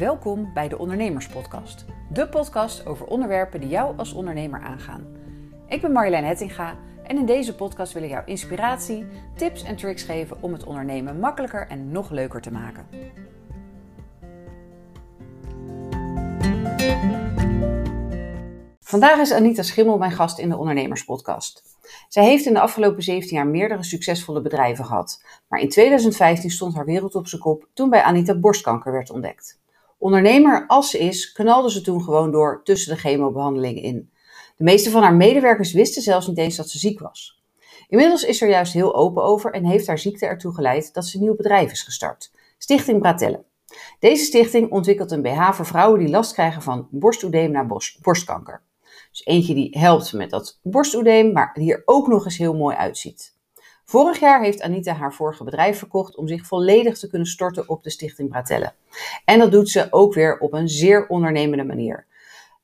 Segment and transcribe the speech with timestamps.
[0.00, 1.84] Welkom bij de Ondernemerspodcast.
[2.12, 5.06] De podcast over onderwerpen die jou als ondernemer aangaan.
[5.68, 10.02] Ik ben Marjolein Hettinga en in deze podcast wil ik jou inspiratie, tips en tricks
[10.02, 12.86] geven om het ondernemen makkelijker en nog leuker te maken.
[18.80, 21.62] Vandaag is Anita Schimmel mijn gast in de Ondernemerspodcast.
[22.08, 25.24] Zij heeft in de afgelopen 17 jaar meerdere succesvolle bedrijven gehad.
[25.48, 29.59] Maar in 2015 stond haar wereld op zijn kop toen bij Anita borstkanker werd ontdekt.
[30.00, 34.10] Ondernemer als ze is, knalde ze toen gewoon door tussen de chemobehandelingen in.
[34.56, 37.42] De meeste van haar medewerkers wisten zelfs niet eens dat ze ziek was.
[37.88, 41.16] Inmiddels is er juist heel open over en heeft haar ziekte ertoe geleid dat ze
[41.16, 42.30] een nieuw bedrijf is gestart.
[42.58, 43.44] Stichting Bratelle.
[43.98, 47.66] Deze stichting ontwikkelt een BH voor vrouwen die last krijgen van borstoedeem na
[48.00, 48.62] borstkanker.
[49.10, 52.76] Dus eentje die helpt met dat borstoedeem, maar die er ook nog eens heel mooi
[52.76, 53.38] uitziet.
[53.90, 57.82] Vorig jaar heeft Anita haar vorige bedrijf verkocht om zich volledig te kunnen storten op
[57.82, 58.72] de Stichting Bratelle.
[59.24, 62.06] En dat doet ze ook weer op een zeer ondernemende manier.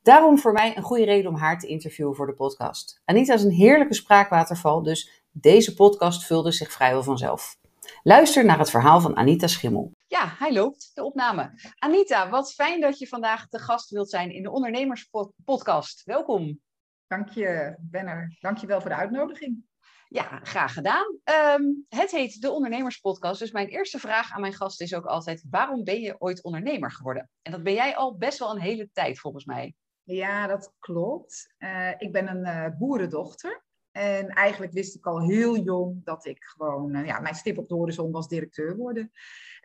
[0.03, 3.01] Daarom voor mij een goede reden om haar te interviewen voor de podcast.
[3.05, 7.57] Anita is een heerlijke spraakwaterval, dus deze podcast vulde zich vrijwel vanzelf.
[8.03, 9.91] Luister naar het verhaal van Anita Schimmel.
[10.07, 11.73] Ja, hij loopt, de opname.
[11.79, 16.05] Anita, wat fijn dat je vandaag te gast wilt zijn in de Ondernemerspodcast.
[16.05, 16.61] Welkom.
[17.07, 18.37] Dank je, Benner.
[18.41, 19.65] Dank je wel voor de uitnodiging.
[20.09, 21.19] Ja, graag gedaan.
[21.25, 23.41] Ehm, het heet de Ondernemerspodcast.
[23.41, 26.93] Dus mijn eerste vraag aan mijn gast is ook altijd: waarom ben je ooit ondernemer
[26.93, 27.31] geworden?
[27.43, 29.75] En dat ben jij al best wel een hele tijd, volgens mij.
[30.03, 31.55] Ja, dat klopt.
[31.59, 33.65] Uh, ik ben een uh, boerendochter.
[33.91, 37.69] En eigenlijk wist ik al heel jong dat ik gewoon, uh, ja, mijn stip op
[37.69, 39.11] de horizon was directeur worden.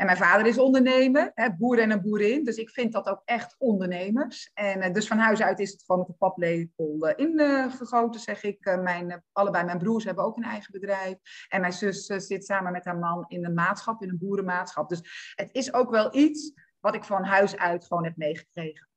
[0.02, 2.44] En mijn vader is ondernemer, hè, boer en een boerin.
[2.44, 4.52] Dus ik vind dat ook echt ondernemers.
[4.54, 8.44] En uh, dus van huis uit is het gewoon met de paplepel uh, ingegoten, zeg
[8.44, 8.80] ik.
[8.82, 11.18] mijn, allebei mijn broers hebben ook een eigen bedrijf.
[11.50, 14.90] En mijn zus zit samen met haar man in een maatschap, in een boerenmaatschap.
[14.90, 18.90] Dus het is ook wel iets wat ik van huis uit gewoon heb meegekregen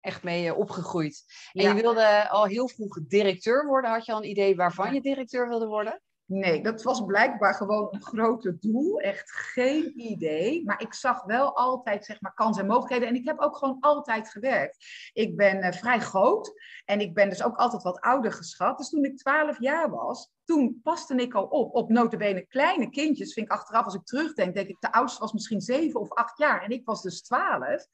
[0.00, 1.24] echt mee eh, opgegroeid.
[1.52, 3.90] En je wilde al heel vroeg directeur worden.
[3.90, 6.02] Had je al een idee waarvan je directeur wilde worden?
[6.28, 9.00] Nee, dat was blijkbaar gewoon een grote doel.
[9.00, 10.64] Echt geen idee.
[10.64, 13.08] Maar ik zag wel altijd zeg maar, kansen en mogelijkheden.
[13.08, 14.86] En ik heb ook gewoon altijd gewerkt.
[15.12, 16.52] Ik ben uh, vrij groot.
[16.84, 18.78] En ik ben dus ook altijd wat ouder geschat.
[18.78, 21.74] Dus toen ik 12 jaar was, toen paste ik al op.
[21.74, 25.32] Op notabene kleine kindjes, vind ik achteraf als ik terugdenk, denk ik, de oudste was
[25.32, 27.86] misschien zeven of acht jaar en ik was dus twaalf.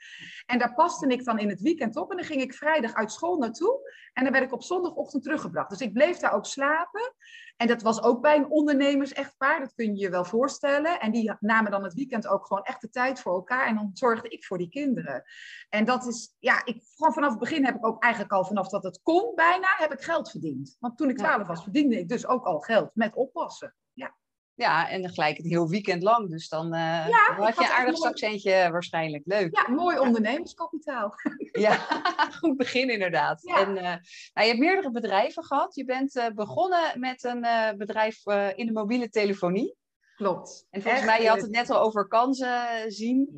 [0.46, 3.12] En daar paste ik dan in het weekend op en dan ging ik vrijdag uit
[3.12, 5.70] school naartoe en dan werd ik op zondagochtend teruggebracht.
[5.70, 7.14] Dus ik bleef daar ook slapen.
[7.56, 11.00] En dat was ook bij een ondernemers-echtpaar, dat kun je je wel voorstellen.
[11.00, 13.66] En die namen dan het weekend ook gewoon echt de tijd voor elkaar.
[13.66, 15.22] En dan zorgde ik voor die kinderen.
[15.68, 18.68] En dat is, ja, ik, gewoon vanaf het begin heb ik ook eigenlijk al vanaf
[18.68, 20.76] dat het kon bijna, heb ik geld verdiend.
[20.78, 23.74] Want toen ik twaalf was, verdiende ik dus ook al geld met oppassen.
[24.54, 24.90] Ja.
[24.90, 26.30] En dan gelijk het heel weekend lang.
[26.30, 29.22] Dus dan, uh, ja, had je een aardig zakcentje waarschijnlijk.
[29.26, 29.56] Leuk.
[29.56, 31.14] Ja, mooi ondernemerskapitaal.
[31.52, 31.76] Ja,
[32.40, 33.44] goed begin inderdaad.
[33.44, 34.00] En uh, nou,
[34.34, 35.74] je hebt meerdere bedrijven gehad.
[35.74, 37.46] Je bent uh, begonnen met een
[37.78, 39.76] bedrijf in de mobiele telefonie.
[40.16, 40.66] Klopt.
[40.70, 43.28] En volgens Echt, mij, je had het net al over kansen zien.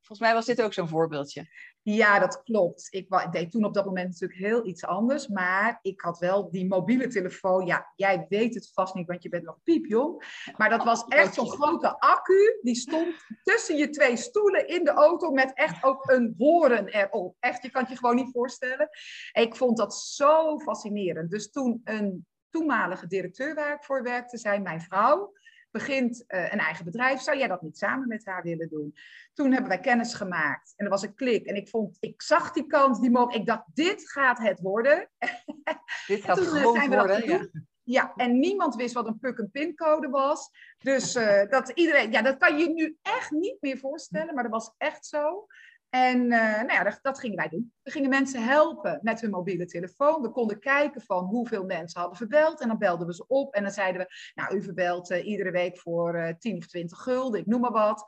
[0.00, 1.46] volgens mij was dit ook zo'n voorbeeldje.
[1.82, 2.86] Ja, dat klopt.
[2.90, 5.28] Ik, deed toen op dat moment natuurlijk heel iets anders.
[5.28, 7.66] Maar ik had wel die mobiele telefoon.
[7.66, 10.42] Ja, jij weet het vast niet, want je bent nog piepjong.
[10.56, 12.58] Maar dat was echt zo'n grote accu.
[12.62, 15.30] Die stond tussen je twee stoelen in de auto.
[15.30, 17.36] Met echt ook een horen erop.
[17.38, 18.88] Echt, je kan het je gewoon niet voorstellen.
[19.32, 21.30] ik vond dat zo fascinerend.
[21.30, 25.32] Dus toen een toenmalige directeur waar ik voor werkte, zei mijn vrouw
[25.70, 27.20] begint uh, een eigen bedrijf.
[27.20, 28.94] Zou jij dat niet samen met haar willen doen?
[29.32, 31.46] Toen hebben wij kennis gemaakt en er was een klik.
[31.46, 33.38] En ik vond, ik zag die kans, die mogelijk.
[33.38, 35.08] Ik dacht, dit gaat het worden.
[36.06, 37.48] Dit gaat zijn we worden, ja.
[37.82, 40.50] Ja, en niemand wist wat een puk-en-pin code was.
[40.78, 44.52] Dus uh, dat iedereen, ja, dat kan je nu echt niet meer voorstellen, maar dat
[44.52, 45.46] was echt zo.
[45.90, 47.72] En uh, nou ja, dat, dat, gingen wij doen.
[47.82, 50.22] We gingen mensen helpen met hun mobiele telefoon.
[50.22, 52.60] We konden kijken van hoeveel mensen hadden verbeld.
[52.60, 53.54] En dan belden we ze op.
[53.54, 56.66] En dan zeiden we, nou, u verbelt uh, iedere week voor uh, eh, 10 of
[56.66, 58.04] 20 gulden, ik noem maar wat.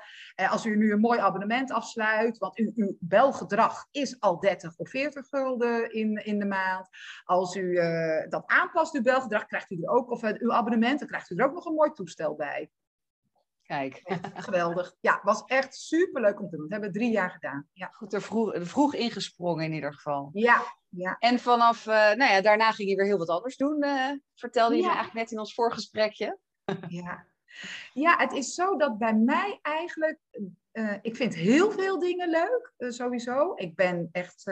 [0.50, 4.90] als u nu een mooi abonnement afsluit, want u, uw belgedrag is al 30 of
[4.90, 6.88] 40 gulden in, in de maand.
[7.24, 7.74] Als u
[8.28, 11.44] dat aanpast, uw belgedrag, krijgt u er ook, of uw abonnement, dan krijgt u er
[11.44, 12.70] ook nog een mooi toestel bij.
[13.66, 14.02] Kijk.
[14.34, 14.94] geweldig.
[15.00, 16.68] Ja, was echt super leuk om te doen.
[16.68, 17.68] Dat hebben we drie jaar gedaan.
[17.72, 17.86] Ja.
[17.86, 20.30] Goed, er vroeg, vroeg ingesprongen in ieder geval.
[20.32, 20.62] Ja.
[20.88, 21.16] ja.
[21.18, 23.84] En vanaf, uh, nou ja, daarna ging je weer heel wat anders doen.
[23.84, 26.38] Uh, vertelde je me eigenlijk net in ons voorgesprekje.
[26.88, 27.26] ja.
[27.92, 30.18] ja, het is zo dat bij mij eigenlijk,
[30.72, 33.52] uh, ik vind heel veel dingen leuk, sowieso.
[33.54, 34.50] Ik ben echt,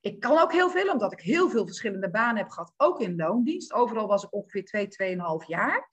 [0.00, 3.16] ik kan ook heel veel, omdat ik heel veel verschillende banen heb gehad, ook in
[3.16, 3.72] loondienst.
[3.72, 5.88] Overal was ik ongeveer twee, tweeënhalf jaar.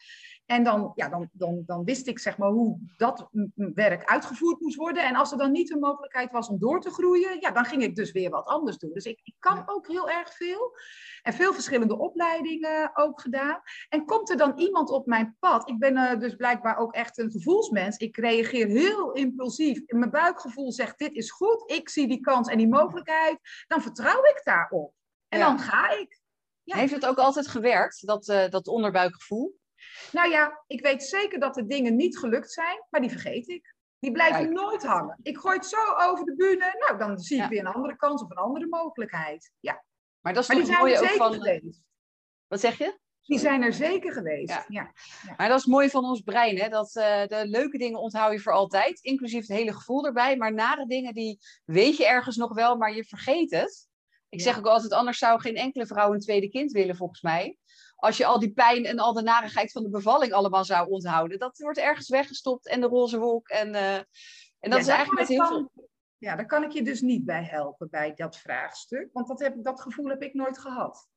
[0.54, 4.76] En dan, ja, dan, dan, dan wist ik zeg maar hoe dat werk uitgevoerd moest
[4.76, 5.04] worden.
[5.04, 7.84] En als er dan niet een mogelijkheid was om door te groeien, ja, dan ging
[7.84, 8.94] ik dus weer wat anders doen.
[8.94, 10.78] Dus ik, ik kan ook heel erg veel.
[11.22, 13.62] En veel verschillende opleidingen ook gedaan.
[13.90, 15.70] En komt er dan iemand op mijn pad?
[15.70, 17.98] Ik ben uh, dus blijkbaar ook echt een gevoelsmens.
[17.98, 19.82] Ik reageer heel impulsief.
[19.86, 21.72] Mijn buikgevoel zegt: dit is goed.
[21.72, 23.40] Ik zie die kans en die mogelijkheid.
[23.68, 24.94] Dan vertrouw ik daarop.
[25.28, 26.22] En dan ga ik.
[26.64, 26.76] Ja.
[26.76, 29.62] Heeft het ook altijd gewerkt, dat, uh, dat onderbuikgevoel?
[30.12, 33.76] Nou ja, ik weet zeker dat de dingen niet gelukt zijn, maar die vergeet ik.
[34.00, 35.20] Die blijven nooit hangen.
[35.22, 36.76] Ik gooi het zo over de bühne.
[36.88, 39.52] Nou, dan zie ik weer een andere kans of een andere mogelijkheid.
[39.60, 39.84] Ja.
[40.20, 41.34] Maar dat is toch mooi ook van...
[41.34, 41.82] Geweest.
[42.48, 43.00] Wat zeg je?
[43.22, 44.50] Die zijn er zeker geweest.
[44.50, 44.66] Ja.
[44.68, 44.92] ja.
[45.38, 46.70] Maar dat is mooi van ons brein, hè?
[46.70, 50.38] dat uh, de leuke dingen onthoud je voor altijd, inclusief het hele gevoel erbij.
[50.38, 53.88] Maar nare dingen, die weet je ergens nog wel, maar je vergeet het.
[54.30, 57.58] Ik zeg ook altijd, anders zou geen enkele vrouw een tweede kind willen, volgens mij.
[58.04, 61.40] Als je al die pijn en al de narigheid van de bevalling allemaal zou onthouden.
[61.40, 63.48] Dat wordt ergens weggestopt en de roze wolk.
[63.48, 63.96] En, uh,
[64.60, 65.72] en dat is eigenlijk met heel veel...
[66.18, 69.10] Ja, daar kan ik je dus niet bij helpen, bij dat vraagstuk.
[69.14, 71.08] Want dat, heb, dat gevoel heb ik nooit gehad.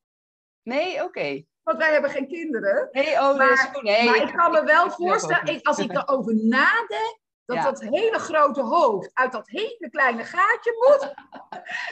[0.62, 1.44] Nee, oké.
[1.62, 2.88] Want wij hebben geen kinderen.
[2.92, 7.62] Nee, oh, maar, nee, maar ik kan me wel voorstellen, als ik erover nadenk, dat
[7.62, 11.14] dat hele grote hoofd uit dat hele kleine gaatje moet.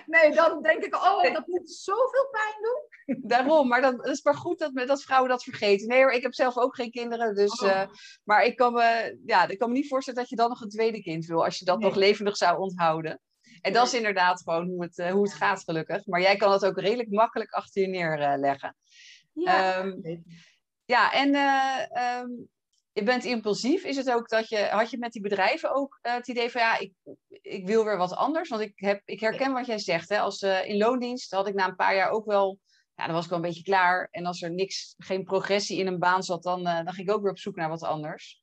[0.06, 3.18] Nee, dan denk ik, oh, dat moet zoveel pijn doen.
[3.30, 5.88] Daarom, maar dat is maar goed dat, dat vrouwen dat vergeten.
[5.88, 7.60] Nee hoor, ik heb zelf ook geen kinderen, dus...
[7.60, 7.70] Oh.
[7.70, 7.88] Eh,
[8.24, 10.68] maar ik kan, me, ja, ik kan me niet voorstellen dat je dan nog een
[10.68, 13.20] tweede kind wil, als je dat nog levendig zou onthouden.
[13.60, 16.06] En dat is inderdaad gewoon hoe het, uh, hoe het gaat, gelukkig.
[16.06, 18.76] Maar jij kan het ook redelijk makkelijk achter je neerleggen.
[19.32, 20.24] Ja, um,
[20.84, 22.48] ja en uh, um,
[22.94, 23.84] je bent impulsief.
[23.84, 26.60] Is het ook dat je, had je met die bedrijven ook uh, het idee van
[26.60, 26.92] ja, ik,
[27.28, 28.48] ik wil weer wat anders?
[28.48, 30.08] Want ik, heb, ik herken wat jij zegt.
[30.08, 30.18] Hè?
[30.18, 32.58] Als uh, in loondienst had ik na een paar jaar ook wel,
[32.94, 34.08] ja, dan was ik wel een beetje klaar.
[34.10, 37.14] En als er niks, geen progressie in een baan zat, dan, uh, dan ging ik
[37.14, 38.42] ook weer op zoek naar wat anders.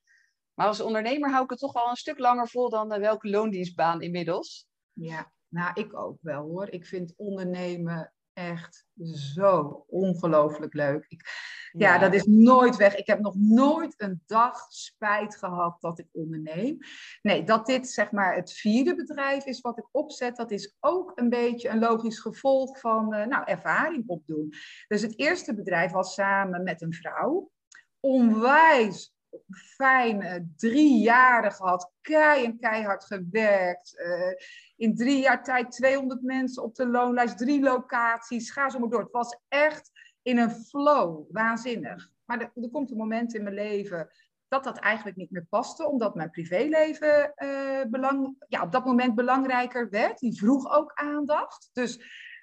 [0.53, 4.01] Maar als ondernemer hou ik het toch wel een stuk langer vol dan welke loondienstbaan
[4.01, 4.67] inmiddels.
[4.93, 6.69] Ja, nou ik ook wel hoor.
[6.69, 11.05] Ik vind ondernemen echt zo ongelooflijk leuk.
[11.07, 11.29] Ik,
[11.71, 11.97] ja.
[11.97, 12.95] dat is nooit weg.
[12.95, 16.77] Ik heb nog nooit een dag spijt gehad dat ik onderneem.
[17.21, 21.11] Nee, dat dit zeg maar het vierde bedrijf is wat ik opzet, dat is ook
[21.15, 24.53] een beetje een logisch gevolg van uh, nou, ervaring opdoen.
[24.87, 27.51] Dus het eerste bedrijf was samen met een vrouw.
[27.99, 29.13] Onwijs
[29.55, 33.93] fijn drie jaren gehad, en keihard gewerkt.
[33.99, 34.33] Uh,
[34.75, 39.01] in drie jaar tijd 200 mensen op de loonlijst, drie locaties, ga zo maar door.
[39.01, 42.09] Het was echt in een flow, waanzinnig.
[42.25, 44.09] Maar er, komt een moment in mijn leven
[44.47, 49.15] dat dat eigenlijk niet meer paste, omdat mijn privéleven uh, belang, ja, op dat moment
[49.15, 50.19] belangrijker werd.
[50.19, 51.69] Die vroeg ook aandacht.
[51.73, 51.99] Dus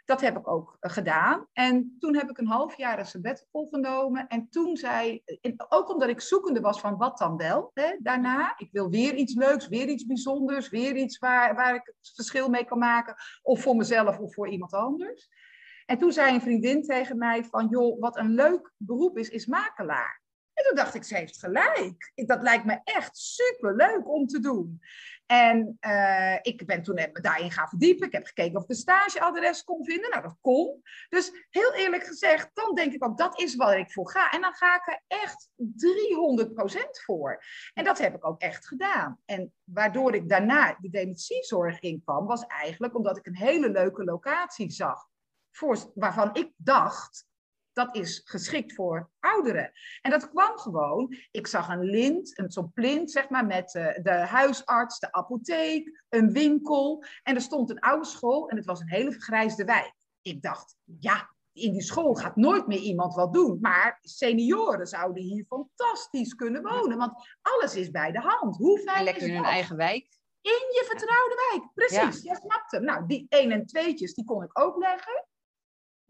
[0.08, 1.46] dat heb ik ook eh, gedaan.
[1.52, 4.26] En toen heb ik een half jaar sabbatical genomen.
[4.26, 5.22] En toen zei,
[5.68, 8.54] ook omdat ik zoekende was van wat dan wel hè, daarna.
[8.56, 12.48] Ik wil weer iets leuks, weer iets bijzonders, weer iets waar, waar ik het verschil
[12.48, 13.14] mee kan maken.
[13.42, 15.28] Of voor mezelf of voor iemand anders.
[15.86, 19.46] En toen zei een vriendin tegen mij van, joh, wat een leuk beroep is, is
[19.46, 20.22] makelaar.
[20.52, 22.12] En toen dacht ik, ze heeft gelijk.
[22.14, 24.80] Dat lijkt me echt super leuk om te doen.
[25.30, 28.06] En uh, ik ben toen daarin gaan verdiepen.
[28.06, 30.10] Ik heb gekeken of ik een stageadres kon vinden.
[30.10, 30.82] Nou, dat kon.
[31.08, 34.30] Dus heel eerlijk gezegd, dan denk ik ook, dat is waar ik voor ga.
[34.30, 37.44] En dan ga ik er echt 300% voor.
[37.74, 39.20] En dat heb ik ook echt gedaan.
[39.24, 44.70] En waardoor ik daarna de dementiezorg inkwam, was eigenlijk omdat ik een hele leuke locatie
[44.70, 45.06] zag.
[45.50, 47.26] Voor, waarvan ik dacht,
[47.78, 49.72] dat is geschikt voor ouderen.
[50.02, 53.98] En dat kwam gewoon, ik zag een lint, een zo'n plint zeg maar, met uh,
[54.02, 57.04] de huisarts, de apotheek, een winkel.
[57.22, 59.94] En er stond een oude school en het was een hele vergrijsde wijk.
[60.22, 63.58] Ik dacht, ja, in die school gaat nooit meer iemand wat doen.
[63.60, 66.98] Maar senioren zouden hier fantastisch kunnen wonen.
[66.98, 68.56] Want alles is bij de hand.
[68.56, 70.16] Hoe fijn Lekker is in hun eigen wijk.
[70.40, 71.72] In je vertrouwde wijk.
[71.74, 72.32] Precies, ja.
[72.32, 72.84] je snapt hem.
[72.84, 75.26] Nou, die 1 en tweetjes, die kon ik ook leggen.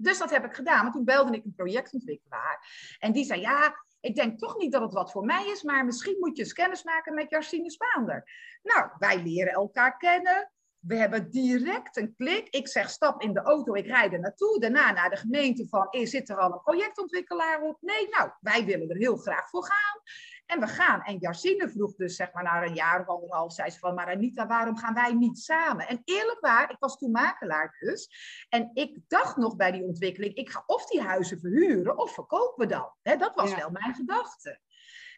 [0.00, 0.82] Dus dat heb ik gedaan.
[0.82, 2.66] Maar toen belde ik een projectontwikkelaar.
[2.98, 5.84] En die zei, ja, ik denk toch niet dat het wat voor mij is, maar
[5.84, 8.30] misschien moet je eens kennis maken met Jarsine Spaander.
[8.62, 10.52] Nou, wij leren elkaar kennen.
[10.78, 12.48] We hebben direct een klik.
[12.48, 14.60] Ik zeg stap in de auto, ik rijd er naartoe.
[14.60, 17.78] Daarna naar de gemeente van, zit er al een projectontwikkelaar op?
[17.80, 20.00] Nee, nou, wij willen er heel graag voor gaan.
[20.48, 21.02] En we gaan.
[21.02, 24.06] En Jarsine vroeg dus zeg maar na een jaar of anderhalf, zei ze van, maar
[24.06, 25.88] Anita, waarom gaan wij niet samen?
[25.88, 28.10] En eerlijk waar, ik was toen makelaar dus.
[28.48, 32.68] En ik dacht nog bij die ontwikkeling, ik ga of die huizen verhuren of verkopen
[32.68, 33.18] we dan.
[33.18, 34.60] dat was wel mijn gedachte.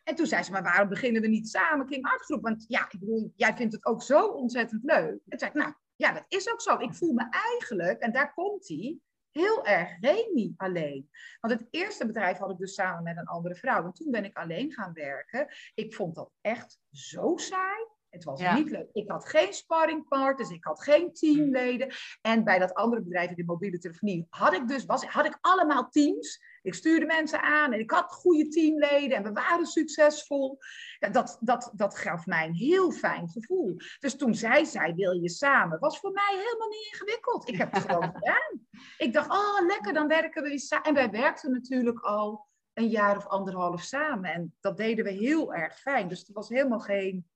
[0.04, 2.42] En toen zei ze, maar waarom beginnen we niet samen King Art Groep?
[2.42, 5.10] Want ja, ik bedoel, jij vindt het ook zo ontzettend leuk.
[5.10, 6.78] En toen zei ik, nou, ja, dat is ook zo.
[6.78, 8.98] Ik voel me eigenlijk, en daar komt hij,
[9.32, 11.10] heel erg Remy alleen.
[11.40, 13.84] Want het eerste bedrijf had ik dus samen met een andere vrouw.
[13.84, 15.46] En toen ben ik alleen gaan werken.
[15.74, 17.89] Ik vond dat echt zo saai.
[18.10, 18.88] Het was niet leuk.
[18.92, 21.94] Ik had geen sparringpartners, ik had geen teamleden.
[22.20, 25.38] En bij dat andere bedrijf in de mobiele telefonie had ik dus was, had ik
[25.40, 26.48] allemaal teams.
[26.62, 30.58] Ik stuurde mensen aan en ik had goede teamleden en we waren succesvol.
[30.98, 33.76] Dat, dat, dat gaf mij een heel fijn gevoel.
[33.98, 37.48] Dus toen zij zei, wil je samen, was voor mij helemaal niet ingewikkeld.
[37.48, 38.66] Ik heb het gewoon gedaan.
[38.98, 40.86] Ik dacht, oh lekker, dan werken we weer samen.
[40.86, 44.32] En wij werkten natuurlijk al een jaar of anderhalf samen.
[44.32, 46.08] En dat deden we heel erg fijn.
[46.08, 47.29] Dus er was helemaal geen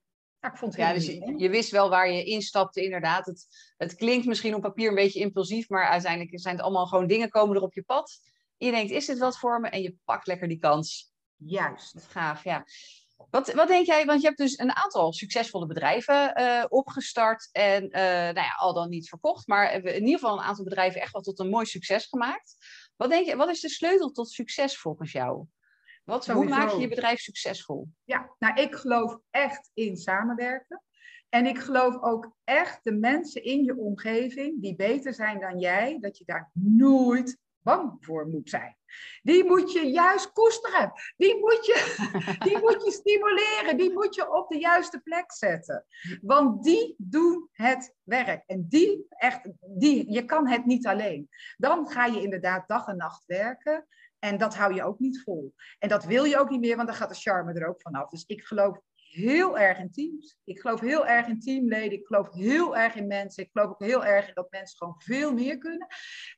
[0.45, 3.27] ja, ik vond het ja, dus je, wist wel waar je instapte, inderdaad.
[3.27, 3.47] Het,
[3.77, 7.29] het klinkt misschien op papier een beetje impulsief, maar uiteindelijk zijn het allemaal gewoon dingen
[7.29, 8.21] komen er op je pad.
[8.57, 9.69] je denkt, is dit wat voor me?
[9.69, 11.13] En je pakt lekker die kans.
[11.37, 11.95] Juist.
[11.95, 12.65] Dat gaaf, ja.
[13.31, 17.85] Wat, wat denk jij, want je hebt dus een aantal succesvolle bedrijven uh, opgestart en
[17.85, 21.13] uh, nou ja, al dan niet verkocht, maar in ieder geval een aantal bedrijven echt
[21.13, 22.57] wel tot een mooi succes gemaakt.
[22.97, 25.47] Wat denk je, wat is de sleutel tot succes volgens jou?
[26.05, 27.89] Wat, hoe maak je je bedrijf succesvol?
[28.05, 30.83] Ja, nou ik geloof echt in samenwerken.
[31.29, 35.99] En ik geloof ook echt de mensen in je omgeving die beter zijn dan jij,
[36.01, 38.77] dat je daar nooit bang voor moet zijn.
[39.23, 40.93] Die moet je juist koesteren.
[41.17, 42.09] Die moet je,
[42.49, 43.77] die moet je stimuleren.
[43.77, 45.85] Die moet je op de juiste plek zetten.
[46.23, 48.43] Want die doen het werk.
[48.47, 51.29] En die, echt, die, je kan het niet alleen.
[51.57, 53.87] Dan ga je inderdaad dag en nacht werken.
[54.25, 55.55] En dat hou je ook niet vol.
[55.79, 58.09] En dat wil je ook niet meer, want dan gaat de charme er ook vanaf.
[58.09, 60.39] Dus ik geloof heel erg in teams.
[60.45, 61.99] Ik geloof heel erg in teamleden.
[61.99, 63.43] Ik geloof heel erg in mensen.
[63.43, 65.87] Ik geloof ook heel erg in dat mensen gewoon veel meer kunnen.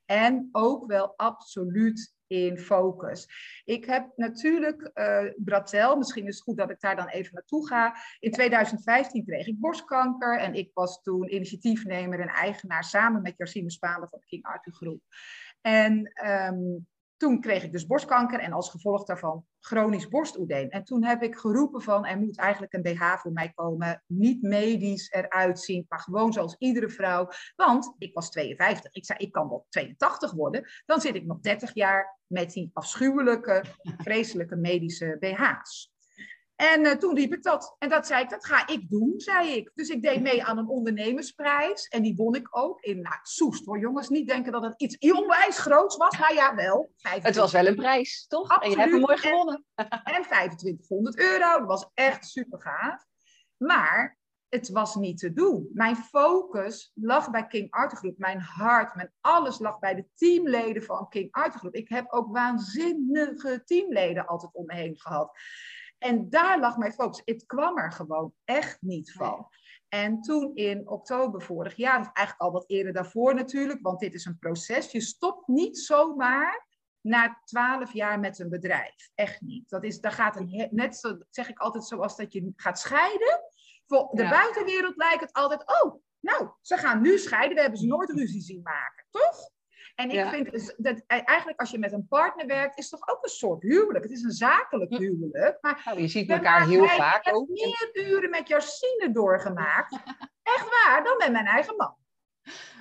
[0.04, 3.28] En ook wel absoluut in focus.
[3.64, 7.66] Ik heb natuurlijk uh, Bratel, misschien is het goed dat ik daar dan even naartoe
[7.66, 7.96] ga.
[8.18, 13.70] In 2015 kreeg ik borstkanker en ik was toen initiatiefnemer en eigenaar samen met Jarsine
[13.70, 15.02] Spaande van de King Arthur Groep.
[15.60, 16.86] En um,
[17.16, 20.68] toen kreeg ik dus borstkanker en als gevolg daarvan chronisch borstoedeem.
[20.68, 24.42] En toen heb ik geroepen van er moet eigenlijk een BH voor mij komen, niet
[24.42, 27.28] medisch eruit zien, maar gewoon zoals iedere vrouw.
[27.56, 28.92] Want ik was 52.
[28.92, 32.70] Ik zei ik kan wel 82 worden, dan zit ik nog 30 jaar met die
[32.72, 33.64] afschuwelijke,
[33.96, 35.94] vreselijke medische BH's.
[36.56, 37.76] En uh, toen riep ik dat.
[37.78, 39.70] En dat zei ik, dat ga ik doen, zei ik.
[39.74, 41.86] Dus ik deed mee aan een ondernemersprijs.
[41.86, 43.64] En die won ik ook in nou, Soest.
[43.64, 46.18] Hoor jongens, niet denken dat het iets onwijs groots was.
[46.18, 46.92] Nou ja, wel.
[47.02, 48.48] Het was wel een prijs, toch?
[48.48, 48.64] Absoluut.
[48.64, 49.64] En je hebt hem mooi gewonnen.
[49.74, 51.58] En, en 2500 euro.
[51.58, 53.04] Dat was echt super gaaf.
[53.56, 55.70] Maar het was niet te doen.
[55.72, 58.18] Mijn focus lag bij King Arthur Group.
[58.18, 61.74] Mijn hart, mijn alles lag bij de teamleden van King Arthur Group.
[61.74, 65.38] Ik heb ook waanzinnige teamleden altijd om me heen gehad.
[65.98, 67.22] En daar lag mijn focus.
[67.24, 69.48] Het kwam er gewoon echt niet van.
[69.88, 74.14] En toen in oktober vorig jaar, of eigenlijk al wat eerder daarvoor natuurlijk, want dit
[74.14, 74.92] is een proces.
[74.92, 76.66] Je stopt niet zomaar
[77.00, 79.10] na twaalf jaar met een bedrijf.
[79.14, 79.68] Echt niet.
[79.68, 83.40] Dat is, daar gaat een, net zo, zeg ik altijd zoals dat je gaat scheiden.
[83.86, 87.54] Voor de buitenwereld lijkt het altijd, oh, nou, ze gaan nu scheiden.
[87.54, 89.50] We hebben ze nooit ruzie zien maken, toch?
[89.96, 93.00] En ik vind dus dat e-, eigenlijk als je met een partner werkt, is het
[93.00, 94.04] toch ook een soort huwelijk.
[94.04, 95.58] Het is een zakelijk huwelijk.
[95.60, 97.48] Maar nou, je ziet elkaar heel vaak ook.
[97.48, 99.92] Ik heb meer uren met Jacine doorgemaakt.
[100.56, 101.96] Echt waar, dan met mijn eigen man.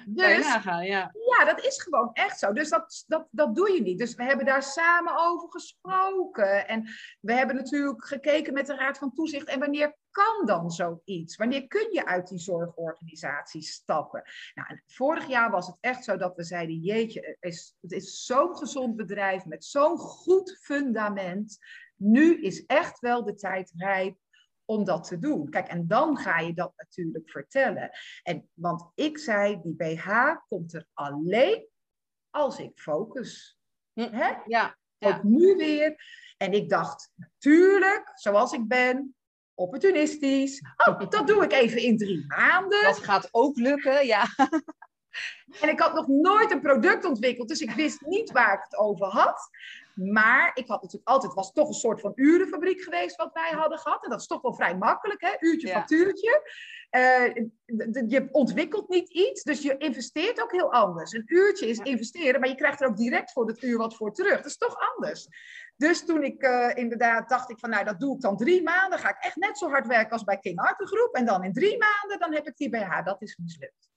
[0.07, 1.11] Dus, ja, ja.
[1.37, 2.53] ja, dat is gewoon echt zo.
[2.53, 3.97] Dus dat, dat, dat doe je niet.
[3.97, 6.67] Dus we hebben daar samen over gesproken.
[6.67, 9.47] En we hebben natuurlijk gekeken met de Raad van Toezicht.
[9.47, 11.35] En wanneer kan dan zoiets?
[11.35, 14.23] Wanneer kun je uit die zorgorganisatie stappen?
[14.53, 18.25] Nou, vorig jaar was het echt zo dat we zeiden: Jeetje, het is, het is
[18.25, 21.57] zo'n gezond bedrijf met zo'n goed fundament.
[21.95, 24.17] Nu is echt wel de tijd rijp
[24.65, 25.49] om dat te doen.
[25.49, 27.89] Kijk, en dan ga je dat natuurlijk vertellen.
[28.23, 31.67] En, want ik zei, die BH komt er alleen
[32.29, 33.59] als ik focus.
[33.93, 34.33] Hm, Hè?
[34.45, 35.95] Ja, Ook nu weer.
[36.37, 39.15] En ik dacht, natuurlijk, zoals ik ben,
[39.53, 40.61] opportunistisch.
[40.87, 42.83] Oh, dat doe ik even in drie maanden.
[42.83, 44.25] Dat gaat ook lukken, ja.
[45.61, 48.77] En ik had nog nooit een product ontwikkeld, dus ik wist niet waar ik het
[48.77, 49.49] over had.
[49.95, 53.79] Maar ik had natuurlijk altijd, was toch een soort van urenfabriek geweest wat wij hadden
[53.79, 54.03] gehad.
[54.03, 55.35] En dat is toch wel vrij makkelijk, hè?
[55.39, 56.51] Uurtje, factuurtje.
[56.91, 57.33] Uh,
[58.07, 61.13] je ontwikkelt niet iets, dus je investeert ook heel anders.
[61.13, 64.13] Een uurtje is investeren, maar je krijgt er ook direct voor het uur wat voor
[64.13, 64.35] terug.
[64.35, 65.27] Dat is toch anders.
[65.77, 68.99] Dus toen ik uh, inderdaad dacht ik van, nou dat doe ik dan drie maanden.
[68.99, 71.13] Ga ik echt net zo hard werken als bij King Arthur Groep.
[71.13, 73.03] En dan in drie maanden, dan heb ik die BH.
[73.03, 73.89] Dat is mislukt.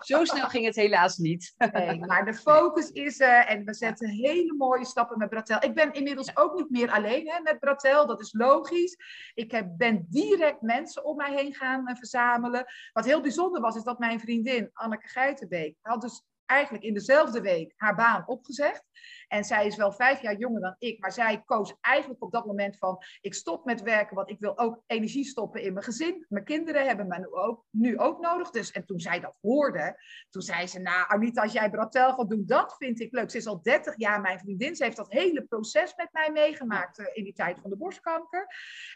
[0.00, 1.54] Zo snel ging het helaas niet.
[1.72, 5.62] Nee, maar de focus is er en we zetten hele mooie stappen met Bratel.
[5.62, 8.96] Ik ben inmiddels ook niet meer alleen hè, met Bratel, dat is logisch.
[9.34, 12.64] Ik heb, ben direct mensen om mij heen gaan uh, verzamelen.
[12.92, 17.40] Wat heel bijzonder was, is dat mijn vriendin Anneke Geitenbeek had dus eigenlijk in dezelfde
[17.40, 18.84] week haar baan opgezegd.
[19.28, 22.46] En zij is wel vijf jaar jonger dan ik, maar zij koos eigenlijk op dat
[22.46, 26.26] moment van, ik stop met werken, want ik wil ook energie stoppen in mijn gezin.
[26.28, 28.50] Mijn kinderen hebben me nu ook, nu ook nodig.
[28.50, 32.28] Dus, en toen zij dat hoorde, toen zei ze, nou Anita, als jij Bratel gaat
[32.28, 33.30] doen, dat vind ik leuk.
[33.30, 34.76] Ze is al 30 jaar mijn vriendin.
[34.76, 38.46] Ze heeft dat hele proces met mij meegemaakt uh, in die tijd van de borstkanker.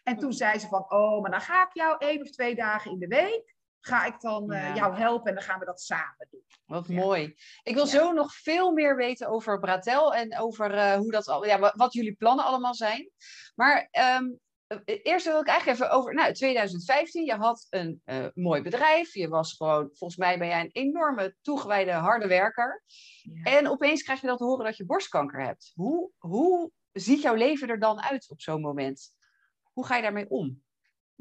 [0.03, 2.91] En toen zei ze van, oh, maar dan ga ik jou één of twee dagen
[2.91, 6.27] in de week ga ik dan uh, jou helpen en dan gaan we dat samen
[6.31, 6.43] doen.
[6.67, 7.37] Wat mooi.
[7.63, 11.47] Ik wil zo nog veel meer weten over Bratel en over uh, hoe dat al,
[11.47, 13.11] ja, wat jullie plannen allemaal zijn.
[13.55, 14.41] Maar um,
[14.85, 17.25] eerst wil ik eigenlijk even over nou, 2015.
[17.25, 19.15] Je had een uh, mooi bedrijf.
[19.15, 22.83] Je was gewoon, volgens mij ben jij een enorme toegewijde harde werker.
[23.23, 23.43] Ja.
[23.43, 25.73] En opeens krijg je dat te horen dat je borstkanker hebt.
[25.75, 29.15] Hoe, hoe ziet jouw leven er dan uit op zo'n moment?
[29.73, 30.63] Hoe ga je daarmee om?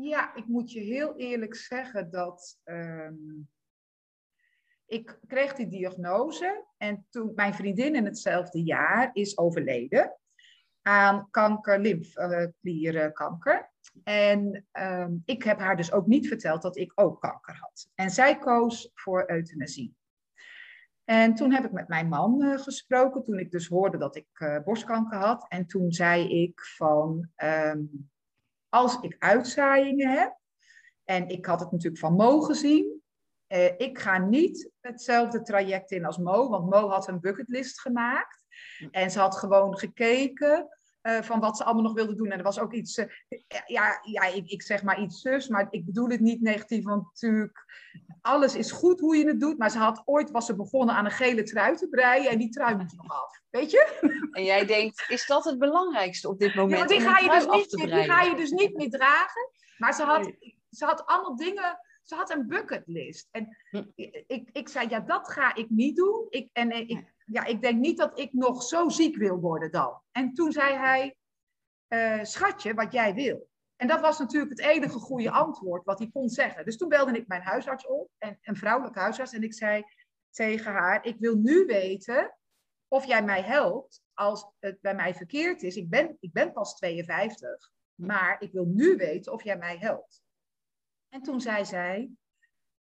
[0.01, 3.49] Ja, ik moet je heel eerlijk zeggen dat um,
[4.85, 10.17] ik kreeg die diagnose en toen mijn vriendin in hetzelfde jaar is overleden
[10.81, 13.71] aan kanker, lymfeklierkanker.
[14.03, 17.89] En um, ik heb haar dus ook niet verteld dat ik ook kanker had.
[17.95, 19.95] En zij koos voor euthanasie.
[21.03, 24.39] En toen heb ik met mijn man uh, gesproken, toen ik dus hoorde dat ik
[24.39, 25.45] uh, borstkanker had.
[25.47, 28.09] En toen zei ik van, um,
[28.69, 30.38] als ik uitzaaiingen heb,
[31.03, 33.01] en ik had het natuurlijk van Mo gezien,
[33.47, 38.45] uh, ik ga niet hetzelfde traject in als Mo, want Mo had een bucketlist gemaakt.
[38.91, 40.67] En ze had gewoon gekeken
[41.01, 42.31] uh, van wat ze allemaal nog wilde doen.
[42.31, 43.05] En er was ook iets, uh,
[43.65, 47.03] ja, ja ik, ik, zeg maar iets zus, maar ik bedoel het niet negatief, want
[47.03, 47.65] natuurlijk,
[48.21, 49.57] alles is goed hoe je het doet.
[49.57, 52.49] Maar ze had ooit, was ze begonnen aan een gele trui te breien en die
[52.49, 53.99] trui moet nog af, weet je?
[54.31, 56.79] En jij denkt, is dat het belangrijkste op dit moment?
[56.79, 59.51] Ja, die, ga je dus niet, die ga je dus niet meer dragen.
[59.77, 60.31] Maar ze had,
[60.69, 63.27] ze had allemaal dingen ze had een bucketlist.
[63.31, 63.57] En
[64.27, 66.27] ik, ik zei, ja, dat ga ik niet doen.
[66.29, 70.01] Ik, en ik, ja, ik denk niet dat ik nog zo ziek wil worden dan.
[70.11, 71.15] En toen zei hij,
[71.89, 73.48] uh, schatje, wat jij wil.
[73.79, 76.65] En dat was natuurlijk het enige goede antwoord wat hij kon zeggen.
[76.65, 79.84] Dus toen belde ik mijn huisarts op, en, een vrouwelijke huisarts, en ik zei
[80.30, 82.38] tegen haar, ik wil nu weten
[82.88, 85.75] of jij mij helpt als het bij mij verkeerd is.
[85.75, 90.21] Ik ben, ik ben pas 52, maar ik wil nu weten of jij mij helpt.
[91.10, 92.12] En toen zei zij,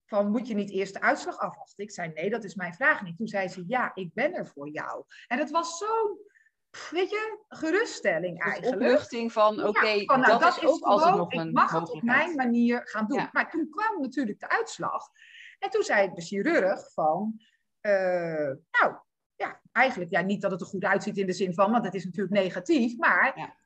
[0.05, 1.85] van moet je niet eerst de uitslag afwachten?
[1.85, 3.16] Ik zei nee, dat is mijn vraag niet.
[3.16, 5.05] Toen zei ze ja, ik ben er voor jou.
[5.27, 6.18] En het was zo'n,
[6.91, 8.83] weet je, geruststelling eigenlijk.
[8.83, 11.71] Opluchting van oké, okay, ja, nou, dat, dat, is ook altijd nog een Ik mag
[11.71, 13.19] het op mijn manier gaan doen.
[13.19, 13.29] Ja.
[13.33, 15.09] Maar toen kwam natuurlijk de uitslag.
[15.59, 17.41] En toen zei de chirurg van,
[17.81, 17.93] uh,
[18.71, 18.95] nou
[19.35, 21.95] ja, eigenlijk ja, niet dat het er goed uitziet in de zin van, want het
[21.95, 23.57] is natuurlijk negatief, maar ja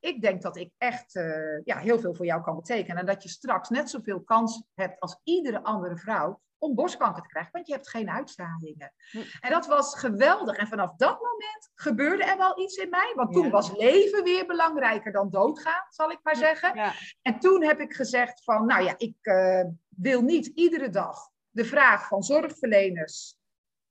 [0.00, 2.96] ik denk dat ik echt uh, ja, heel veel voor jou kan betekenen.
[2.96, 7.28] En dat je straks net zoveel kans hebt als iedere andere vrouw om borstkanker te
[7.28, 8.92] krijgen, want je hebt geen uitstralingen.
[9.10, 9.18] Hm.
[9.40, 10.56] En dat was geweldig.
[10.56, 13.50] En vanaf dat moment gebeurde er wel iets in mij, want toen ja.
[13.50, 16.74] was leven weer belangrijker dan doodgaan, zal ik maar zeggen.
[16.74, 16.92] Ja.
[17.22, 21.18] En toen heb ik gezegd van, nou ja, ik uh, wil niet iedere dag
[21.50, 23.36] de vraag van zorgverleners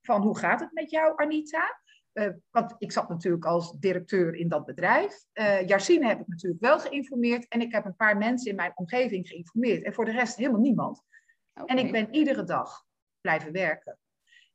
[0.01, 1.80] van hoe gaat het met jou, Anita?
[2.13, 5.25] Uh, want ik zat natuurlijk als directeur in dat bedrijf.
[5.34, 7.47] Uh, Jarsine heb ik natuurlijk wel geïnformeerd.
[7.47, 9.84] En ik heb een paar mensen in mijn omgeving geïnformeerd.
[9.84, 11.03] En voor de rest helemaal niemand.
[11.62, 11.78] Okay.
[11.78, 12.86] En ik ben iedere dag
[13.22, 13.98] blijven werken.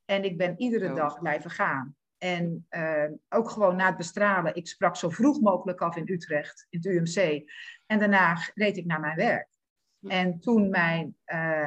[0.04, 0.96] En ik ben iedere oh.
[0.96, 1.96] dag blijven gaan.
[2.18, 4.54] En uh, ook gewoon na het bestralen.
[4.54, 7.50] Ik sprak zo vroeg mogelijk af in Utrecht, in het UMC.
[7.86, 9.48] En daarna reed ik naar mijn werk.
[10.08, 11.16] En toen mijn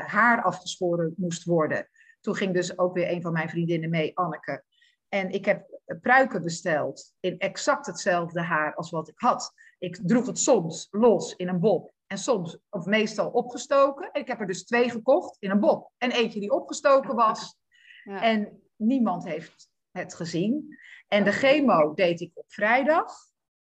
[0.06, 1.90] haar afgeschoren moest worden,
[2.22, 4.64] toen ging dus ook weer een van mijn vriendinnen mee, Anneke.
[5.10, 9.54] En ik heb pruiken besteld in exact hetzelfde haar als wat ik had.
[9.78, 14.12] Ik droeg het soms los in een bob en soms, of meestal opgestoken.
[14.12, 15.92] En ik heb er dus twee gekocht in een bob.
[15.98, 17.58] En eentje die opgestoken was.
[18.04, 18.22] Ja.
[18.22, 20.78] En niemand heeft het gezien.
[21.08, 23.14] En de chemo deed ik op vrijdag.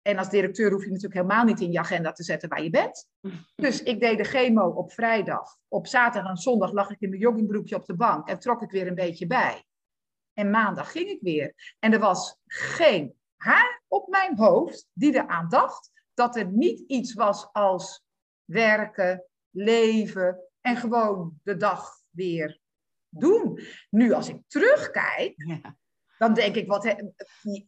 [0.02, 2.70] En als directeur hoef je natuurlijk helemaal niet in je agenda te zetten waar je
[2.70, 3.10] bent.
[3.56, 5.58] Dus ik deed de chemo op vrijdag.
[5.68, 8.72] Op zaterdag en zondag lag ik in mijn joggingbroekje op de bank en trok ik
[8.72, 9.66] weer een beetje bij.
[10.34, 11.76] En maandag ging ik weer.
[11.80, 17.14] En er was geen haar op mijn hoofd die eraan dacht dat er niet iets
[17.14, 18.04] was als
[18.52, 22.60] werken, leven en gewoon de dag weer
[23.10, 23.60] doen.
[23.90, 25.78] Nu, als ik terugkijk, ja.
[26.18, 26.96] dan denk ik, wat he,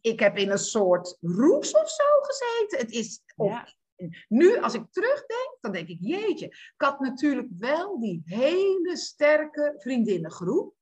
[0.00, 2.78] ik heb in een soort roes of zo gezeten.
[2.78, 3.68] Het is, of, ja.
[4.28, 9.74] Nu, als ik terugdenk, dan denk ik, jeetje, ik had natuurlijk wel die hele sterke
[9.76, 10.74] vriendinnengroep.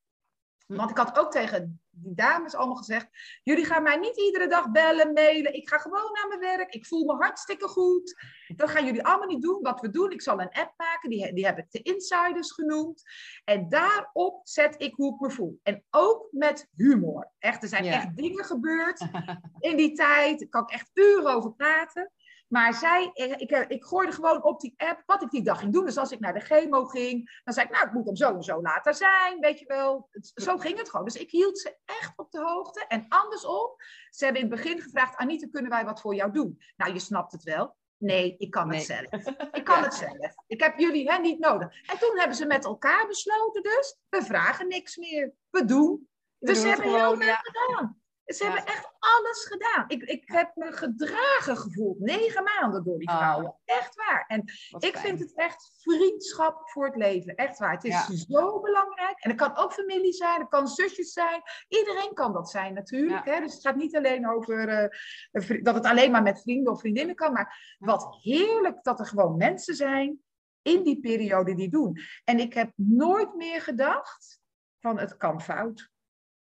[0.66, 3.08] Want ik had ook tegen die dames allemaal gezegd:
[3.42, 5.54] Jullie gaan mij niet iedere dag bellen, mailen.
[5.54, 6.74] Ik ga gewoon naar mijn werk.
[6.74, 8.14] Ik voel me hartstikke goed.
[8.56, 9.62] Dat gaan jullie allemaal niet doen.
[9.62, 11.10] Wat we doen, ik zal een app maken.
[11.10, 13.02] Die, die heb ik de Insiders genoemd.
[13.44, 15.60] En daarop zet ik hoe ik me voel.
[15.62, 17.32] En ook met humor.
[17.38, 19.00] Echt, er zijn echt dingen gebeurd
[19.58, 20.38] in die tijd.
[20.38, 22.12] Daar kan ik echt uren over praten.
[22.52, 25.84] Maar zij, ik, ik gooide gewoon op die app wat ik die dag ging doen.
[25.84, 28.34] Dus als ik naar de chemo ging, dan zei ik, nou, ik moet om zo
[28.34, 30.08] en zo later zijn, weet je wel.
[30.34, 31.04] Zo ging het gewoon.
[31.04, 32.84] Dus ik hield ze echt op de hoogte.
[32.88, 33.74] En andersom,
[34.10, 36.62] ze hebben in het begin gevraagd, Anita, kunnen wij wat voor jou doen?
[36.76, 37.76] Nou, je snapt het wel.
[37.96, 39.26] Nee, ik kan het zelf.
[39.58, 40.34] Ik kan het zelf.
[40.46, 41.90] Ik heb jullie hè, niet nodig.
[41.90, 45.32] En toen hebben ze met elkaar besloten dus, we vragen niks meer.
[45.50, 46.08] We doen.
[46.38, 48.01] dus ze hebben heel veel gedaan.
[48.26, 49.84] Ze hebben echt alles gedaan.
[49.86, 51.98] Ik, ik heb me gedragen gevoeld.
[51.98, 53.56] Negen maanden door die vrouwen.
[53.64, 54.24] Echt waar.
[54.26, 54.40] En
[54.78, 57.34] ik vind het echt vriendschap voor het leven.
[57.34, 57.72] Echt waar.
[57.72, 59.20] Het is zo belangrijk.
[59.20, 60.40] En het kan ook familie zijn.
[60.40, 61.42] Het kan zusjes zijn.
[61.68, 63.24] Iedereen kan dat zijn natuurlijk.
[63.24, 63.40] Hè?
[63.40, 64.90] Dus het gaat niet alleen over
[65.32, 67.32] uh, dat het alleen maar met vrienden of vriendinnen kan.
[67.32, 70.22] Maar wat heerlijk dat er gewoon mensen zijn
[70.62, 71.98] in die periode die doen.
[72.24, 74.40] En ik heb nooit meer gedacht
[74.80, 75.91] van het kan fout.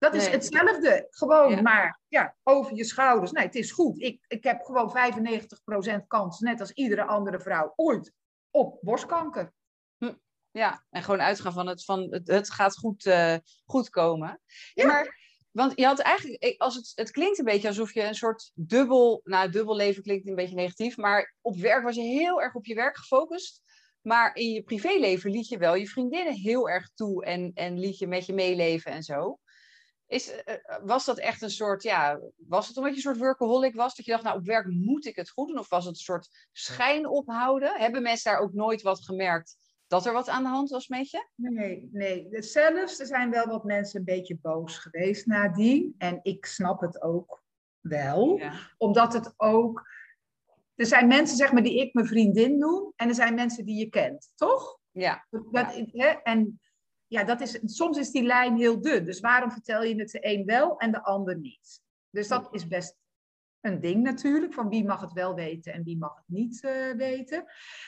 [0.04, 1.06] Dat is hetzelfde.
[1.10, 3.32] Gewoon maar ja, over je schouders.
[3.32, 4.00] Nee, het is goed.
[4.00, 4.96] Ik, ik heb gewoon
[6.02, 8.12] 95% kans, net als iedere andere vrouw ooit,
[8.50, 9.52] op borstkanker.
[9.98, 10.14] Hm.
[10.50, 14.40] Ja, en gewoon uitgaan van het, van het, het gaat goed, uh, goed komen.
[14.74, 14.86] Ja.
[14.86, 15.18] Maar,
[15.50, 19.20] want je had eigenlijk, als het, het klinkt een beetje alsof je een soort dubbel,
[19.24, 22.66] nou dubbel leven klinkt een beetje negatief, maar op werk was je heel erg op
[22.66, 23.62] je werk gefocust.
[24.00, 27.98] Maar in je privéleven liet je wel je vriendinnen heel erg toe en, en liet
[27.98, 29.38] je met je meeleven en zo.
[30.06, 33.18] Is, eh, eh, was dat echt een soort, ja, was het omdat je een soort
[33.18, 33.94] workaholic was?
[33.94, 35.58] Dat je dacht, nou op werk moet ik het goed doen?
[35.58, 37.80] Of was het een soort schijn ophouden?
[37.80, 41.10] Hebben mensen daar ook nooit wat gemerkt dat er wat aan de hand was met
[41.10, 41.28] je?
[41.34, 42.42] Nee, nee.
[42.42, 45.94] Zelfs, er zijn wel wat mensen een beetje boos geweest nadien.
[45.98, 47.42] En ik snap het ook
[47.80, 48.40] wel.
[48.76, 49.92] Omdat het ook...
[50.74, 52.92] Er zijn mensen, zeg maar, die ik mijn vriendin noem.
[52.96, 54.78] En er zijn mensen die je kent, toch?
[54.90, 55.26] Ja.
[55.30, 56.06] Dat, Hè?
[56.06, 56.60] En
[57.14, 59.04] ja, dat is, soms is die lijn heel dun.
[59.04, 61.82] Dus waarom vertel je het de een wel en de ander niet?
[62.10, 62.96] Dus dat is best
[63.60, 66.92] een ding natuurlijk, van wie mag het wel weten en wie mag het niet uh,
[66.96, 67.44] weten.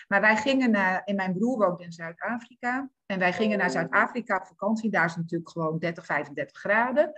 [0.08, 4.36] Maar wij gingen naar, en mijn broer woont in Zuid-Afrika, en wij gingen naar Zuid-Afrika
[4.36, 4.90] op vakantie.
[4.90, 7.12] Daar is natuurlijk gewoon 30, 35 graden.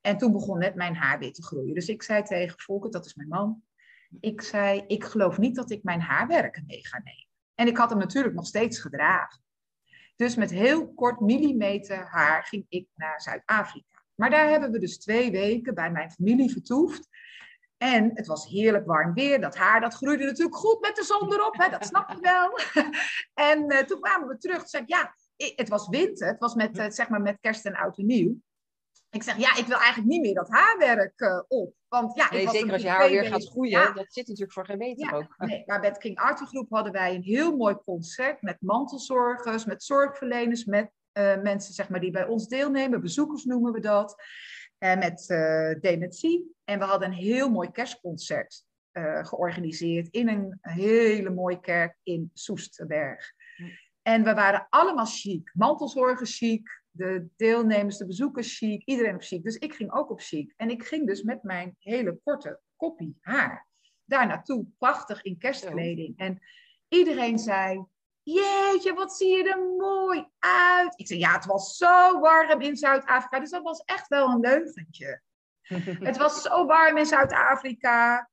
[0.00, 1.74] En toen begon net mijn haar weer te groeien.
[1.74, 3.62] Dus ik zei tegen Volker, dat is mijn man,
[4.20, 7.28] ik zei, ik geloof niet dat ik mijn haarwerken mee ga nemen.
[7.54, 9.42] En ik had hem natuurlijk nog steeds gedragen.
[10.20, 14.02] Dus met heel kort millimeter haar ging ik naar Zuid-Afrika.
[14.14, 17.08] Maar daar hebben we dus twee weken bij mijn familie vertoefd.
[17.76, 19.40] En het was heerlijk warm weer.
[19.40, 21.56] Dat haar dat groeide natuurlijk goed met de zon erop.
[21.56, 21.68] Hè?
[21.70, 22.58] Dat snap je wel.
[23.48, 24.58] en uh, toen kwamen we terug.
[24.58, 26.26] Toen zei ik, ja, het was winter.
[26.26, 28.36] Het was met, uh, zeg maar met kerst en oud en nieuw.
[29.10, 31.74] Ik zeg, ja, ik wil eigenlijk niet meer dat haarwerk uh, op.
[31.88, 34.78] Want, ja, nee, zeker als je haar weer gaat groeien, dat zit natuurlijk voor geen
[34.78, 35.34] meter ook.
[35.38, 39.64] Nee, maar bij het King Arthur Groep hadden wij een heel mooi concert met mantelzorgers,
[39.64, 44.22] met zorgverleners, met uh, mensen zeg maar, die bij ons deelnemen, bezoekers noemen we dat,
[44.78, 46.54] en met uh, dementie.
[46.64, 48.64] En we hadden een heel mooi kerstconcert
[49.22, 53.32] georganiseerd in een hele mooie kerk in Soesterberg.
[54.02, 59.42] En we waren allemaal chic, mantelzorgers chic, de deelnemers, de bezoekers chic, iedereen op chic.
[59.42, 60.52] Dus ik ging ook op chic.
[60.56, 63.68] En ik ging dus met mijn hele korte koppie haar
[64.10, 66.18] daar naartoe, prachtig in kerstkleding.
[66.18, 66.42] En
[66.88, 67.84] iedereen zei,
[68.22, 70.98] jeetje, wat zie je er mooi uit.
[70.98, 73.40] Ik zei, ja, het was zo warm in Zuid-Afrika.
[73.40, 75.22] Dus dat was echt wel een leuventje.
[76.08, 78.30] het was zo warm in Zuid-Afrika.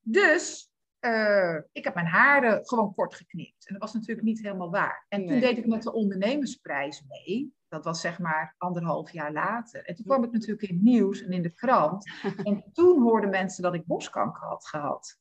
[0.00, 3.66] Dus uh, ik heb mijn haren gewoon kort geknipt.
[3.66, 5.06] En dat was natuurlijk niet helemaal waar.
[5.08, 7.54] En toen deed ik met de ondernemersprijs mee.
[7.74, 9.84] Dat was zeg maar anderhalf jaar later.
[9.84, 12.10] En toen kwam ik natuurlijk in het nieuws en in de krant.
[12.42, 15.18] En toen hoorden mensen dat ik borstkanker had gehad.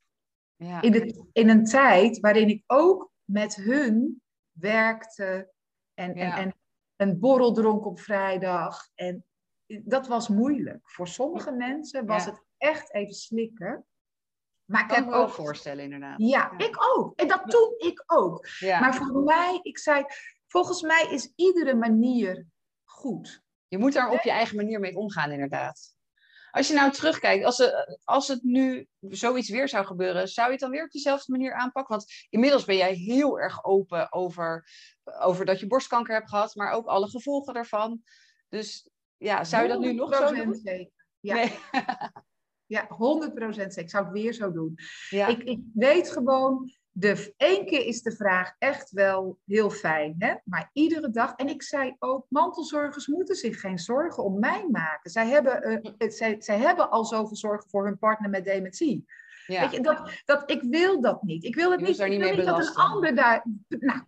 [0.55, 0.81] Ja.
[0.81, 5.51] In, de, in een tijd waarin ik ook met hun werkte.
[5.93, 6.55] En, en, en
[6.95, 8.89] een borrel dronk op vrijdag.
[8.95, 9.25] En
[9.67, 10.89] dat was moeilijk.
[10.89, 13.85] Voor sommige mensen was het echt even slikken.
[14.65, 16.21] Maar ik heb ook voorstellen, inderdaad.
[16.21, 17.19] Ja, ik ook.
[17.19, 18.47] En dat toen ik ook.
[18.61, 20.05] Maar voor mij, ik zei,
[20.53, 22.45] volgens mij is iedere manier
[22.83, 23.41] goed.
[23.67, 25.95] Je moet daar op je eigen manier mee omgaan, inderdaad.
[26.51, 30.51] Als je nou terugkijkt, als, er, als het nu zoiets weer zou gebeuren, zou je
[30.51, 31.95] het dan weer op dezelfde manier aanpakken?
[31.95, 34.67] Want inmiddels ben jij heel erg open over,
[35.19, 38.01] over dat je borstkanker hebt gehad, maar ook alle gevolgen daarvan.
[38.49, 40.55] Dus ja, zou je dat nu nog zo doen?
[40.55, 41.05] Zeker.
[41.19, 41.35] Ja.
[41.35, 41.59] Nee.
[42.65, 42.87] Ja, 100%
[43.47, 43.77] zeker.
[43.77, 44.75] Ik zou het weer zo doen.
[45.09, 45.27] Ja.
[45.27, 50.33] Ik, ik weet gewoon, de, één keer is de vraag echt wel heel fijn, hè?
[50.43, 51.33] maar iedere dag.
[51.35, 55.11] En ik zei ook, mantelzorgers moeten zich geen zorgen om mij maken.
[55.11, 59.05] Zij hebben, uh, zij, zij hebben al zoveel zorgen voor hun partner met dementie.
[59.47, 59.61] Ja.
[59.61, 61.43] Weet je, dat, dat, ik wil dat niet.
[61.43, 63.45] Ik wil het niet, ik wil niet dat een ander daar...
[63.67, 64.01] Nou,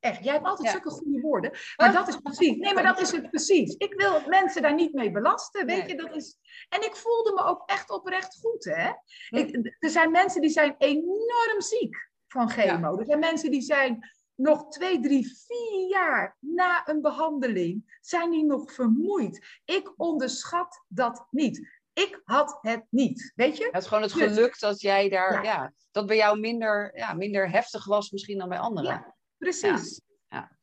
[0.00, 1.50] echt, jij hebt altijd zulke goede woorden.
[1.76, 2.56] Maar dat is precies...
[2.56, 3.74] Nee, maar dat is het precies.
[3.74, 5.96] Ik wil mensen daar niet mee belasten, weet je.
[5.96, 8.90] Dat is, en ik voelde me ook echt oprecht goed, hè.
[9.28, 12.98] Ik, er zijn mensen die zijn enorm ziek van chemo.
[12.98, 18.44] Er zijn mensen die zijn nog twee, drie, vier jaar na een behandeling, zijn die
[18.44, 19.60] nog vermoeid.
[19.64, 21.82] Ik onderschat dat niet.
[21.92, 23.68] Ik had het niet, weet je?
[23.70, 25.72] Het is gewoon het dus- geluk dat jij daar, ja.
[25.90, 28.90] dat bij jou minder, ja, minder heftig was misschien dan bij anderen.
[28.90, 30.00] Ja, precies.
[30.28, 30.58] Ja.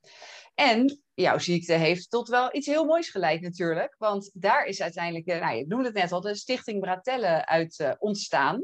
[0.55, 3.95] En jouw ziekte heeft tot wel iets heel moois geleid natuurlijk.
[3.97, 7.79] Want daar is uiteindelijk, eh, nou, je noemde het net al, de Stichting Bratelle uit
[7.79, 8.63] uh, ontstaan.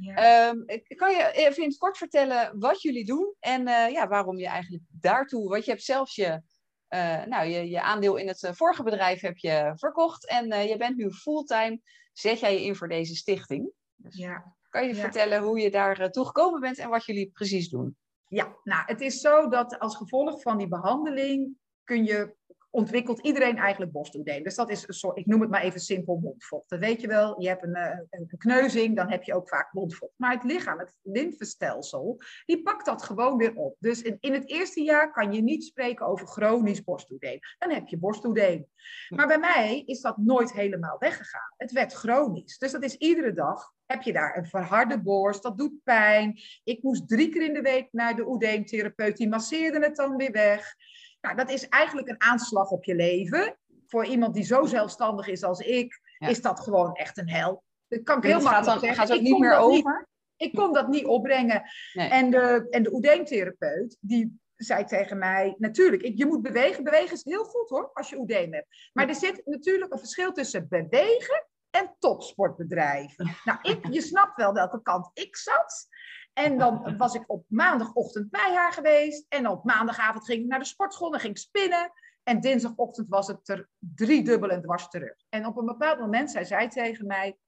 [0.00, 0.48] Ja.
[0.48, 0.64] Um,
[0.96, 4.46] kan je even in het kort vertellen wat jullie doen en uh, ja, waarom je
[4.46, 6.42] eigenlijk daartoe, want je hebt zelfs je,
[6.88, 10.76] uh, nou, je, je aandeel in het vorige bedrijf heb je verkocht en uh, je
[10.76, 11.80] bent nu fulltime,
[12.12, 13.72] zet jij je in voor deze stichting.
[13.96, 14.56] Dus ja.
[14.68, 15.00] Kan je ja.
[15.00, 17.96] vertellen hoe je daar toe gekomen bent en wat jullie precies doen?
[18.28, 22.34] Ja, nou, het is zo dat als gevolg van die behandeling kun je
[22.72, 24.44] ontwikkelt iedereen eigenlijk borstvoeding.
[24.44, 26.68] Dus dat is een soort, ik noem het maar even simpel mondvocht.
[26.68, 29.48] Dat weet je wel, je hebt een, eh, een, een kneuzing, dan heb je ook
[29.48, 30.12] vaak mondvocht.
[30.16, 33.76] Maar het lichaam, het lymfestelsel, die pakt dat gewoon weer op.
[33.78, 37.56] Dus in, in het eerste jaar kan je niet spreken over chronisch borstvoeding.
[37.58, 38.66] Dan heb je borstvoeding.
[39.08, 41.54] Maar bij mij is dat nooit helemaal weggegaan.
[41.56, 42.58] Het werd chronisch.
[42.58, 46.40] Dus dat is iedere dag heb je daar een verharde borst, dat doet pijn.
[46.64, 50.32] Ik moest drie keer in de week naar de oedeemtherapeut, die masseerde het dan weer
[50.32, 50.74] weg.
[51.22, 53.56] Nou, dat is eigenlijk een aanslag op je leven.
[53.86, 57.64] Voor iemand die zo zelfstandig is als ik, is dat gewoon echt een hel.
[57.88, 58.98] Dat kan ik heel makkelijk gaat zeggen.
[58.98, 60.08] Gaat het niet meer over?
[60.42, 61.62] ik kon dat niet opbrengen.
[61.92, 66.84] En de, en de oedeemtherapeut, die zei tegen mij, natuurlijk, je moet bewegen.
[66.84, 68.90] Bewegen is heel goed hoor, als je oedeem hebt.
[68.92, 73.16] Maar er zit natuurlijk een verschil tussen bewegen en topsportbedrijf.
[73.44, 75.86] Nou, ik, je snapt wel welke kant ik zat.
[76.32, 79.26] En dan was ik op maandagochtend bij haar geweest.
[79.28, 81.92] En op maandagavond ging ik naar de sportschool en ging spinnen.
[82.22, 85.14] En dinsdagochtend was het er driedubbel en dwars terug.
[85.28, 87.38] En op een bepaald moment zei zij tegen mij...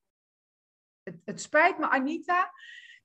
[1.03, 2.53] Het, het spijt me, Anita.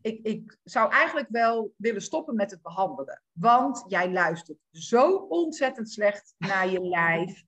[0.02, 3.24] Ik, ik zou eigenlijk wel willen stoppen met het behandelen.
[3.32, 7.44] Want jij luistert zo ontzettend slecht naar je lijf.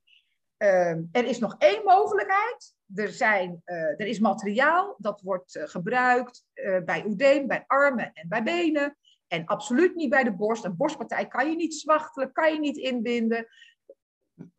[0.61, 5.63] Uh, er is nog één mogelijkheid er, zijn, uh, er is materiaal dat wordt uh,
[5.67, 8.97] gebruikt uh, bij oedeem, bij armen en bij benen.
[9.27, 10.65] En absoluut niet bij de borst.
[10.65, 13.47] Een borstpartij kan je niet zwachtelen, kan je niet inbinden.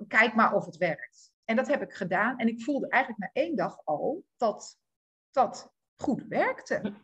[0.08, 1.32] Kijk maar of het werkt.
[1.44, 2.38] En dat heb ik gedaan.
[2.38, 4.78] En ik voelde eigenlijk na één dag al dat
[5.30, 6.94] dat goed werkte.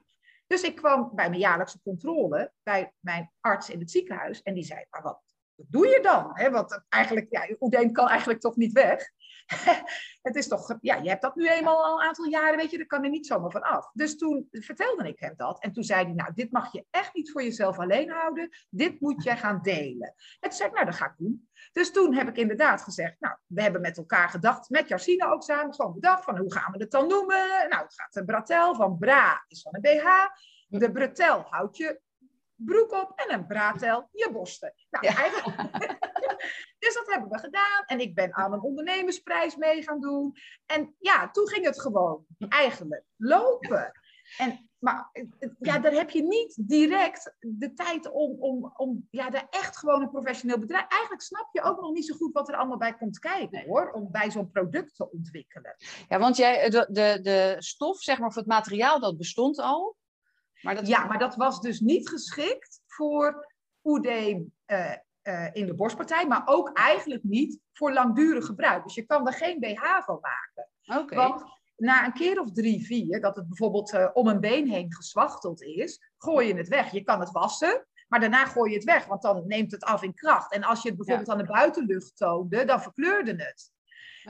[0.47, 4.43] Dus ik kwam bij mijn jaarlijkse controle bij mijn arts in het ziekenhuis.
[4.43, 5.23] En die zei, maar wat,
[5.67, 6.51] doe je dan?
[6.53, 9.11] Want eigenlijk, ja, oedeem kan eigenlijk toch niet weg.
[10.23, 12.77] het is toch, ja, je hebt dat nu eenmaal al een aantal jaren, weet je,
[12.77, 13.91] daar kan er niet zomaar van af.
[13.93, 15.63] Dus toen vertelde ik hem dat.
[15.63, 18.49] En toen zei hij, nou, dit mag je echt niet voor jezelf alleen houden.
[18.71, 20.15] Dit moet jij gaan delen.
[20.41, 21.49] En toen zei ik, nou, dat ga ik doen.
[21.73, 25.43] Dus toen heb ik inderdaad gezegd, nou, we hebben met elkaar gedacht, met Jarsine ook
[25.43, 27.69] samen, gewoon bedacht van, hoe gaan we het dan noemen?
[27.69, 30.07] Nou, het gaat een bratel van bra is van een BH.
[30.69, 32.01] De bretel houdt je
[32.65, 34.75] broek op en een bratel je borsten.
[34.91, 35.15] Nou, ja.
[36.79, 37.85] dus dat hebben we gedaan.
[37.87, 40.37] En ik ben aan een ondernemersprijs mee gaan doen.
[40.67, 43.93] En ja, toen ging het gewoon eigenlijk lopen.
[44.37, 45.11] En, maar
[45.59, 50.03] ja, daar heb je niet direct de tijd om, om, om ja, daar echt gewoon
[50.03, 50.87] een professioneel bedrijf...
[50.89, 53.91] Eigenlijk snap je ook nog niet zo goed wat er allemaal bij komt kijken, hoor.
[53.91, 55.77] Om bij zo'n product te ontwikkelen.
[56.09, 59.97] Ja, want jij, de, de, de stof, zeg maar, of het materiaal, dat bestond al.
[60.63, 60.87] Maar dat...
[60.87, 63.53] Ja, maar dat was dus niet geschikt voor
[63.85, 68.83] oedeem uh, uh, in de borstpartij, maar ook eigenlijk niet voor langdurig gebruik.
[68.83, 71.03] Dus je kan er geen BH van maken.
[71.03, 71.19] Okay.
[71.19, 71.45] Want
[71.77, 75.63] na een keer of drie, vier, dat het bijvoorbeeld uh, om een been heen gezwachteld
[75.63, 76.93] is, gooi je het weg.
[76.93, 80.03] Je kan het wassen, maar daarna gooi je het weg, want dan neemt het af
[80.03, 80.53] in kracht.
[80.53, 81.33] En als je het bijvoorbeeld ja.
[81.33, 83.73] aan de buitenlucht toonde, dan verkleurde het.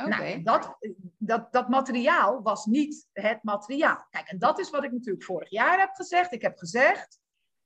[0.05, 0.35] Okay.
[0.35, 0.77] Nou, dat,
[1.19, 4.07] dat, dat materiaal was niet het materiaal.
[4.11, 6.33] Kijk, en dat is wat ik natuurlijk vorig jaar heb gezegd.
[6.33, 7.19] Ik heb gezegd,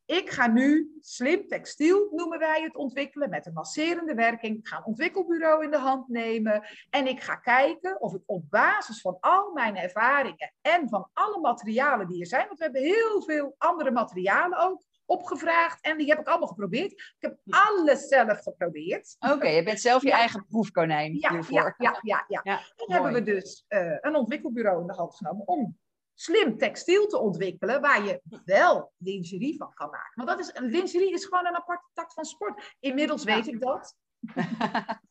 [0.05, 4.59] ik ga nu slim textiel, noemen wij het, ontwikkelen met een masserende werking.
[4.59, 6.65] Ik ga een ontwikkelbureau in de hand nemen.
[6.91, 11.41] En ik ga kijken of ik op basis van al mijn ervaringen en van alle
[11.41, 16.09] materialen die er zijn, want we hebben heel veel andere materialen ook, opgevraagd en die
[16.09, 16.93] heb ik allemaal geprobeerd.
[16.93, 19.17] Ik heb alles zelf geprobeerd.
[19.19, 20.19] Oké, okay, je bent zelf je ja.
[20.19, 21.75] eigen proefkonijn ja, hiervoor.
[21.79, 22.41] Ja, ja, ja.
[22.43, 22.61] ja.
[22.77, 22.93] mooi.
[22.93, 25.79] hebben we dus uh, een ontwikkelbureau in de hand genomen om
[26.15, 30.25] slim textiel te ontwikkelen waar je wel lingerie van kan maken.
[30.25, 32.77] Want dat is, lingerie is gewoon een aparte tak van sport.
[32.81, 33.97] Inmiddels weet ik dat.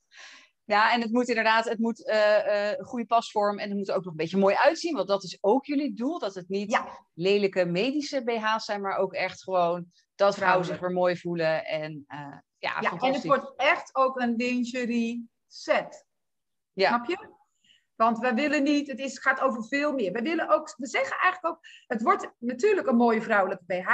[0.72, 4.12] Ja, en het moet inderdaad, het moet uh, goede pasvorm en het moet ook nog
[4.12, 4.96] een beetje mooi uitzien.
[4.96, 6.20] Want dat is ook jullie doel.
[6.20, 6.82] Dat het niet
[7.14, 11.66] lelijke medische BH's zijn, maar ook echt gewoon dat vrouwen zich weer mooi voelen.
[11.66, 16.06] En, uh, ja, ja en het wordt echt ook een lingerie set.
[16.74, 16.88] Ja.
[16.88, 17.30] Snap je?
[17.96, 20.12] Want we willen niet, het is, gaat over veel meer.
[20.12, 23.90] We willen ook, we zeggen eigenlijk ook, het wordt natuurlijk een mooie vrouwelijke BH.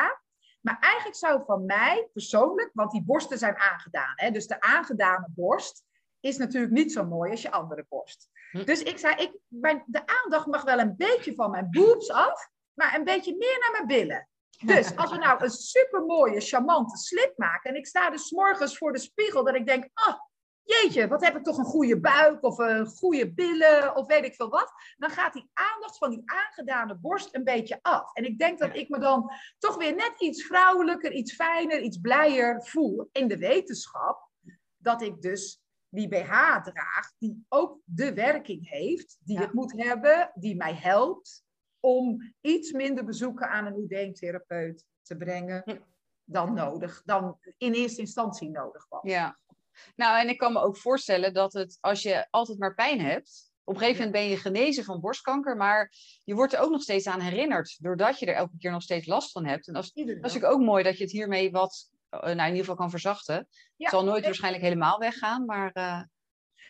[0.62, 4.14] Maar eigenlijk zou van mij persoonlijk, want die borsten zijn aangedaan.
[4.16, 5.86] Hè, dus de aangedane borst
[6.28, 8.30] is natuurlijk niet zo mooi als je andere borst.
[8.52, 8.64] Hm.
[8.64, 12.50] Dus ik zei, ik, mijn, de aandacht mag wel een beetje van mijn boobs af,
[12.74, 14.28] maar een beetje meer naar mijn billen.
[14.66, 17.70] Dus als we nou een supermooie, charmante slip maken.
[17.70, 20.16] En ik sta dus morgens voor de spiegel dat ik denk, oh,
[20.64, 24.36] jeetje, wat heb ik toch een goede buik of een goede billen of weet ik
[24.36, 24.72] veel wat.
[24.98, 28.14] Dan gaat die aandacht van die aangedane borst een beetje af.
[28.14, 31.98] En ik denk dat ik me dan toch weer net iets vrouwelijker, iets fijner, iets
[31.98, 34.30] blijer voel in de wetenschap.
[34.78, 35.62] Dat ik dus
[35.98, 36.32] die BH
[36.64, 41.44] draag, die ook de werking heeft, die het moet hebben, die mij helpt
[41.80, 45.84] om iets minder bezoeken aan een oedeemtherapeut te brengen
[46.24, 49.02] dan nodig, dan in eerste instantie nodig was.
[49.04, 49.38] Ja,
[49.96, 53.52] nou en ik kan me ook voorstellen dat het, als je altijd maar pijn hebt,
[53.64, 56.82] op een gegeven moment ben je genezen van borstkanker, maar je wordt er ook nog
[56.82, 59.68] steeds aan herinnerd, doordat je er elke keer nog steeds last van hebt.
[59.68, 62.76] En dat is, natuurlijk ook mooi dat je het hiermee wat nou, in ieder geval
[62.76, 63.36] kan verzachten.
[63.78, 65.72] het zal nooit waarschijnlijk helemaal weggaan, maar...
[65.74, 66.02] Uh,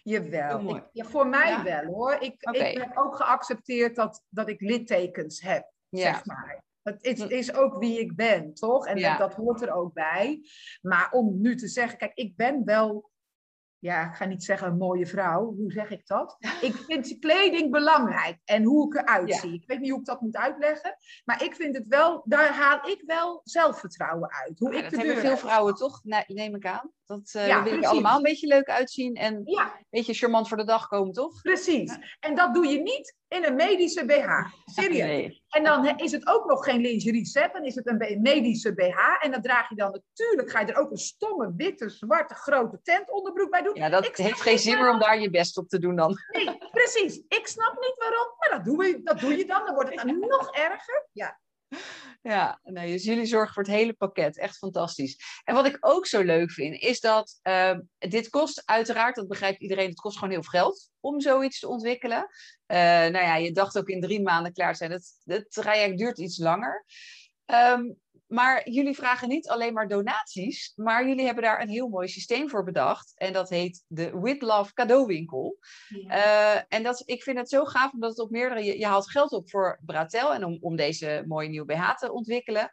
[0.04, 0.76] Jawel.
[0.76, 2.14] Ik, ja, voor mij wel hoor.
[2.14, 6.66] Ik, ik heb ook geaccepteerd dat, dat ik littekens heb, zeg maar.
[6.82, 7.30] Het is, hm.
[7.30, 8.88] is, ook wie ik ben, toch?
[8.88, 10.42] En dat, dat, hoort er ook bij.
[10.82, 13.12] Maar om nu te zeggen, kijk, ik ben wel
[13.80, 15.54] ja, ik ga niet zeggen mooie vrouw.
[15.56, 16.38] Hoe zeg ik dat?
[16.62, 19.54] Ik vind kleding belangrijk en hoe ik eruit zie.
[19.54, 20.98] Ik weet niet hoe ik dat moet uitleggen.
[21.26, 24.60] Maar ik vind het wel, daar haal ik wel zelfvertrouwen uit.
[24.60, 26.92] Hoe ja, ik dat hebben veel vrouwen toch, neem ik aan.
[27.08, 30.66] Dat uh, ja, wil allemaal een beetje leuk uitzien en een beetje charmant voor de
[30.66, 31.42] dag komen, toch?
[31.42, 31.98] Precies.
[32.20, 34.30] En dat doe je niet in een medische BH.
[34.66, 35.44] Serieus.
[35.50, 39.26] En dan is het ook nog geen lingerie set, dan is het een medische BH.
[39.26, 42.80] En dan draag je dan natuurlijk, ga je er ook een stomme, witte, zwarte, grote
[42.84, 43.76] tentonderbroek bij doen.
[43.76, 46.18] Ja, dat heeft geen zin meer om daar je best op te doen dan.
[46.32, 47.22] Nee, precies.
[47.28, 49.66] Ik snap niet waarom, maar dat doe je, dat doe je dan.
[49.66, 51.08] Dan wordt het dan nog erger.
[51.12, 51.40] Ja.
[52.28, 54.38] Ja, nee, dus jullie zorgen voor het hele pakket.
[54.38, 55.18] Echt fantastisch.
[55.44, 59.62] En wat ik ook zo leuk vind, is dat uh, dit kost uiteraard, dat begrijpt
[59.62, 62.18] iedereen, het kost gewoon heel veel geld om zoiets te ontwikkelen.
[62.68, 64.92] Uh, nou ja, je dacht ook in drie maanden klaar zijn.
[64.92, 66.86] Het, het traject duurt iets langer.
[67.46, 72.08] Um, maar jullie vragen niet alleen maar donaties, maar jullie hebben daar een heel mooi
[72.08, 73.12] systeem voor bedacht.
[73.16, 75.58] En dat heet de With Love cadeauwinkel.
[75.88, 76.56] Ja.
[76.58, 78.64] Uh, en dat, ik vind het zo gaaf omdat het op meerdere...
[78.64, 82.12] Je, je haalt geld op voor Bratel en om, om deze mooie nieuwe BH te
[82.12, 82.72] ontwikkelen.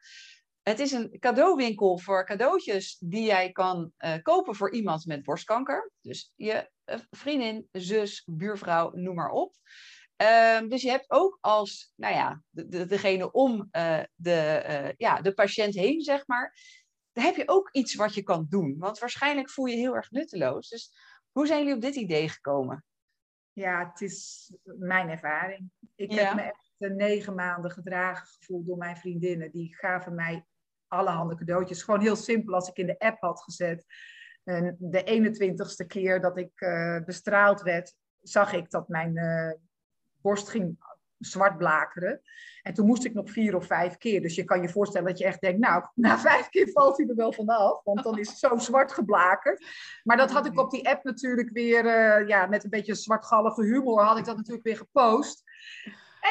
[0.62, 5.92] Het is een cadeauwinkel voor cadeautjes die jij kan uh, kopen voor iemand met borstkanker.
[6.00, 9.54] Dus je uh, vriendin, zus, buurvrouw, noem maar op.
[10.16, 14.92] Um, dus je hebt ook als, nou ja, de, de, degene om uh, de, uh,
[14.96, 16.58] ja, de patiënt heen, zeg maar,
[17.12, 18.78] dan heb je ook iets wat je kan doen.
[18.78, 20.68] Want waarschijnlijk voel je heel erg nutteloos.
[20.68, 20.92] Dus
[21.32, 22.84] hoe zijn jullie op dit idee gekomen?
[23.52, 25.70] Ja, het is mijn ervaring.
[25.94, 29.50] Ik heb me echt negen maanden gedragen gevoeld door mijn vriendinnen.
[29.50, 30.46] Die gaven mij
[30.88, 31.82] allerhande cadeautjes.
[31.82, 33.84] Gewoon heel simpel als ik in de app had gezet.
[34.44, 39.16] En de 21ste keer dat ik uh, bestraald werd, zag ik dat mijn
[40.24, 40.76] borst ging
[41.18, 42.20] zwart blakeren.
[42.62, 44.22] En toen moest ik nog vier of vijf keer.
[44.22, 47.06] Dus je kan je voorstellen dat je echt denkt, nou, na vijf keer valt hij
[47.06, 47.80] er wel vanaf.
[47.84, 49.66] Want dan is het zo zwart geblakerd.
[50.02, 53.62] Maar dat had ik op die app natuurlijk weer, uh, ja, met een beetje zwartgallige
[53.62, 55.42] humor, had ik dat natuurlijk weer gepost.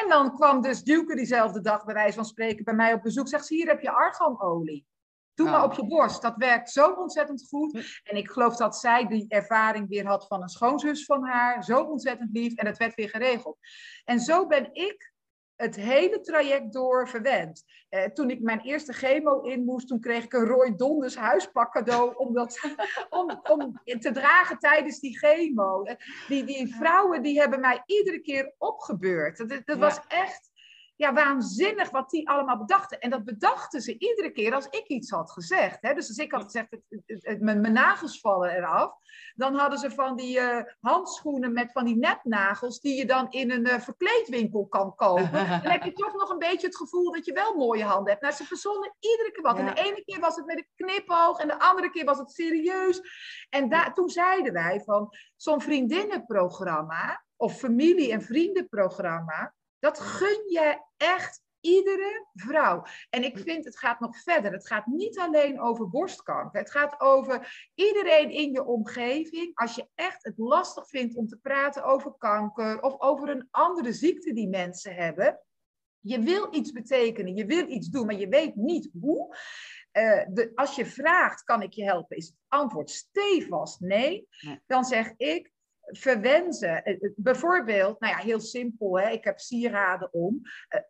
[0.02, 3.28] En dan kwam dus Duke diezelfde dag, bij wijze van spreken, bij mij op bezoek.
[3.28, 4.86] Zegt ze, hier heb je arganolie.
[5.34, 5.64] Doe maar oh.
[5.64, 6.22] op je borst.
[6.22, 7.72] Dat werkt zo ontzettend goed.
[7.72, 8.10] Hm.
[8.10, 11.64] En ik geloof dat zij die ervaring weer had van een schoonzus van haar.
[11.64, 12.54] Zo ontzettend lief.
[12.54, 13.58] En het werd weer geregeld.
[14.04, 15.12] En zo ben ik
[15.56, 17.64] het hele traject door verwend.
[17.88, 21.72] Eh, toen ik mijn eerste chemo in moest, toen kreeg ik een Roy Donders huispak
[21.72, 22.60] cadeau om, dat,
[23.10, 25.82] om, om te dragen tijdens die chemo.
[25.82, 25.94] Eh,
[26.28, 29.48] die, die vrouwen die hebben mij iedere keer opgebeurd.
[29.48, 30.50] Dat, dat was echt
[30.96, 33.00] ja, waanzinnig wat die allemaal bedachten.
[33.00, 35.78] En dat bedachten ze iedere keer als ik iets had gezegd.
[35.80, 35.94] Hè?
[35.94, 36.68] Dus als ik had gezegd,
[37.06, 38.92] het, mijn, mijn, nagels vallen eraf.
[39.34, 42.80] Dan hadden ze van die uh, handschoenen met van die nepnagels...
[42.80, 45.32] die je dan in een uh, verkleedwinkel kan kopen.
[45.62, 48.22] dan heb je toch nog een beetje het gevoel dat je wel mooie handen hebt.
[48.22, 49.58] Nou, ze verzonnen iedere keer wat.
[49.58, 52.30] En de ene keer was het met een knipoog en de andere keer was het
[52.30, 53.00] serieus.
[53.48, 57.24] En daar, toen zeiden wij van, zo'n vriendinnenprogramma...
[57.36, 59.54] of familie- en vriendenprogramma
[59.84, 62.82] Dat gun je echt iedere vrouw.
[63.10, 64.52] En ik vind, het gaat nog verder.
[64.52, 66.60] Het gaat niet alleen over borstkanker.
[66.60, 69.50] Het gaat over iedereen in je omgeving.
[69.54, 73.92] Als je echt het lastig vindt om te praten over kanker of over een andere
[73.92, 75.40] ziekte die mensen hebben.
[76.00, 79.36] Je wil iets betekenen, je wil iets doen, maar je weet niet hoe.
[79.92, 84.28] Uh, de, als je vraagt, kan ik je helpen, is het antwoord stevast nee.
[84.40, 84.60] nee.
[84.66, 85.52] Dan zeg ik,
[85.86, 86.84] verwensen.
[86.84, 89.10] Eh, eh, bijvoorbeeld, nou ja, heel simpel, hè?
[89.10, 90.40] ik heb sieraden om.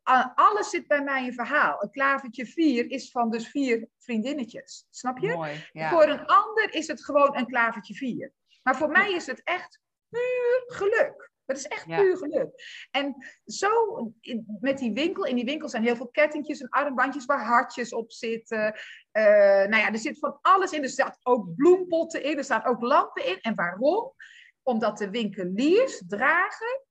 [0.05, 1.83] Uh, alles zit bij mij in verhaal.
[1.83, 4.87] Een klavertje vier is van dus vier vriendinnetjes.
[4.91, 5.35] Snap je?
[5.35, 5.91] Mooi, ja.
[5.91, 8.33] Voor een ander is het gewoon een klavertje vier.
[8.63, 11.33] Maar voor mij is het echt puur geluk.
[11.45, 12.51] Het is echt puur geluk.
[12.91, 13.17] En
[13.47, 13.71] zo
[14.61, 18.13] met die winkel, in die winkel zijn heel veel kettingjes en armbandjes waar hartjes op
[18.13, 18.75] zitten.
[19.13, 19.23] Uh,
[19.67, 20.83] nou ja, er zit van alles in.
[20.83, 23.41] Er staat ook bloempotten in, er staan ook lampen in.
[23.41, 24.13] En waarom?
[24.65, 26.83] Omdat de winkeliers dragen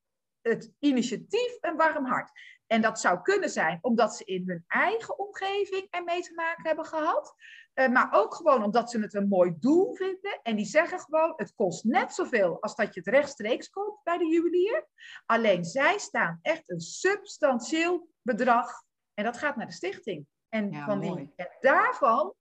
[0.42, 2.32] het initiatief een warm hart.
[2.68, 6.86] En dat zou kunnen zijn omdat ze in hun eigen omgeving ermee te maken hebben
[6.86, 7.36] gehad.
[7.74, 10.40] Uh, maar ook gewoon omdat ze het een mooi doel vinden.
[10.44, 14.18] En die zeggen gewoon, het kost net zoveel als dat je het rechtstreeks koopt bij
[14.18, 14.88] de juwelier.
[15.26, 18.84] Alleen zij staan echt een substantieel bedrag.
[19.14, 20.28] En dat gaat naar de stichting.
[20.50, 22.34] En, Ja, van die, en daarvan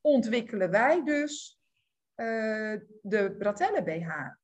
[0.00, 1.60] ontwikkelen wij dus
[2.14, 4.40] eh, de Bratelle BH.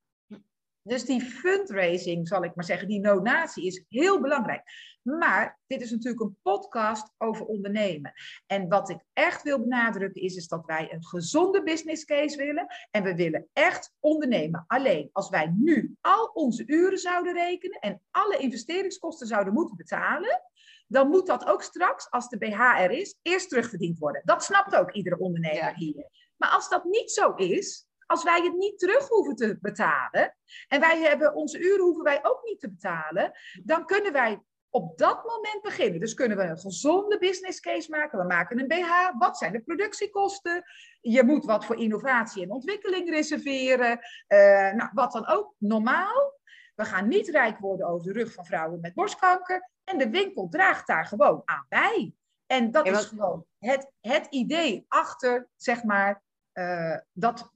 [0.89, 4.63] Dus die fundraising, zal ik maar zeggen, die donatie is heel belangrijk.
[5.03, 8.13] Maar dit is natuurlijk een podcast over ondernemen.
[8.47, 12.67] En wat ik echt wil benadrukken is, is dat wij een gezonde business case willen.
[12.91, 14.65] En we willen echt ondernemen.
[14.67, 20.43] Alleen als wij nu al onze uren zouden rekenen en alle investeringskosten zouden moeten betalen,
[20.87, 24.23] dan moet dat ook straks, als de BH er is, eerst terugverdiend worden.
[24.25, 25.75] Dat snapt ook iedere ondernemer Ja.
[25.75, 26.09] hier.
[26.37, 30.37] Maar als dat niet zo is, als wij het niet terug hoeven te betalen,
[30.69, 33.33] en wij hebben onze uren hoeven wij ook niet te betalen,
[33.63, 36.01] dan kunnen wij op dat moment beginnen.
[36.01, 38.19] Dus kunnen we een gezonde business case maken.
[38.19, 39.19] We maken een BH.
[39.19, 40.65] Wat zijn de productiekosten?
[41.01, 43.99] Je moet wat voor innovatie en ontwikkeling reserveren.
[44.27, 45.55] Eh, nou, wat dan ook.
[45.59, 46.37] Normaal.
[46.75, 49.71] We gaan niet rijk worden over de rug van vrouwen met borstkanker.
[49.85, 52.13] En de winkel draagt daar gewoon aan bij.
[52.47, 57.53] En dat is gewoon het, het idee achter, zeg maar, eh, dat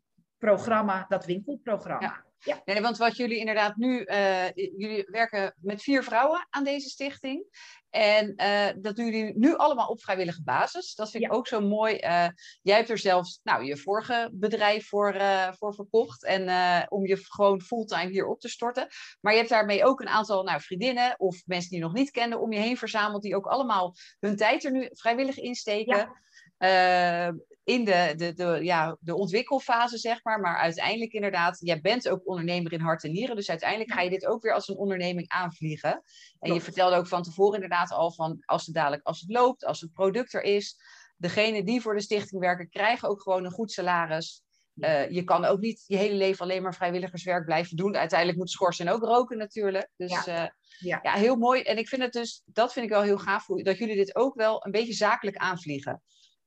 [0.46, 2.24] programma, dat winkelprogramma.
[2.38, 2.62] Ja.
[2.64, 7.44] Nee, want wat jullie inderdaad nu, eh, jullie werken met vier vrouwen aan deze stichting.
[7.90, 10.94] En eh, dat doen jullie nu allemaal op vrijwillige basis.
[10.94, 11.36] Dat vind ik Ja.
[11.36, 11.96] ook zo mooi.
[11.96, 12.28] Eh,
[12.62, 15.16] jij hebt er zelfs nou, je vorige bedrijf voor,
[15.58, 16.24] voor verkocht.
[16.24, 16.42] En
[16.90, 18.88] om je gewoon fulltime hier op te storten.
[19.20, 22.10] Maar je hebt daarmee ook een aantal nou, vriendinnen of mensen die je nog niet
[22.10, 23.22] kenden om je heen verzameld.
[23.22, 26.20] Die ook allemaal hun tijd er nu vrijwillig insteken.
[26.62, 27.28] Eh,
[27.64, 30.40] in de, de, de, ja, de ontwikkelfase, zeg maar.
[30.40, 33.36] Maar uiteindelijk inderdaad, jij bent ook ondernemer in hart en nieren.
[33.36, 36.02] Dus uiteindelijk ga je dit ook weer als een onderneming aanvliegen.
[36.38, 39.64] En je vertelde ook van tevoren inderdaad al van als het dadelijk, als het loopt,
[39.64, 40.76] als het product er is.
[41.16, 44.42] Degenen die voor de stichting werken, krijgen ook gewoon een goed salaris.
[44.74, 47.96] Eh, je kan ook niet je hele leven alleen maar vrijwilligerswerk blijven doen.
[47.96, 49.88] Uiteindelijk moet schorsen en ook roken natuurlijk.
[49.96, 50.22] Dus Ja.
[50.26, 50.54] ja.
[50.78, 50.98] Ja.
[51.02, 51.62] ja, heel mooi.
[51.62, 54.34] En ik vind het dus, dat vind ik wel heel gaaf, dat jullie dit ook
[54.34, 56.02] wel een beetje zakelijk aanvliegen.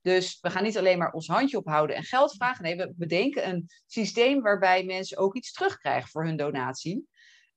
[0.06, 2.62] Dus we gaan niet alleen maar ons handje ophouden en geld vragen.
[2.62, 7.08] Nee, we bedenken een systeem waarbij mensen ook iets terugkrijgen voor hun donatie.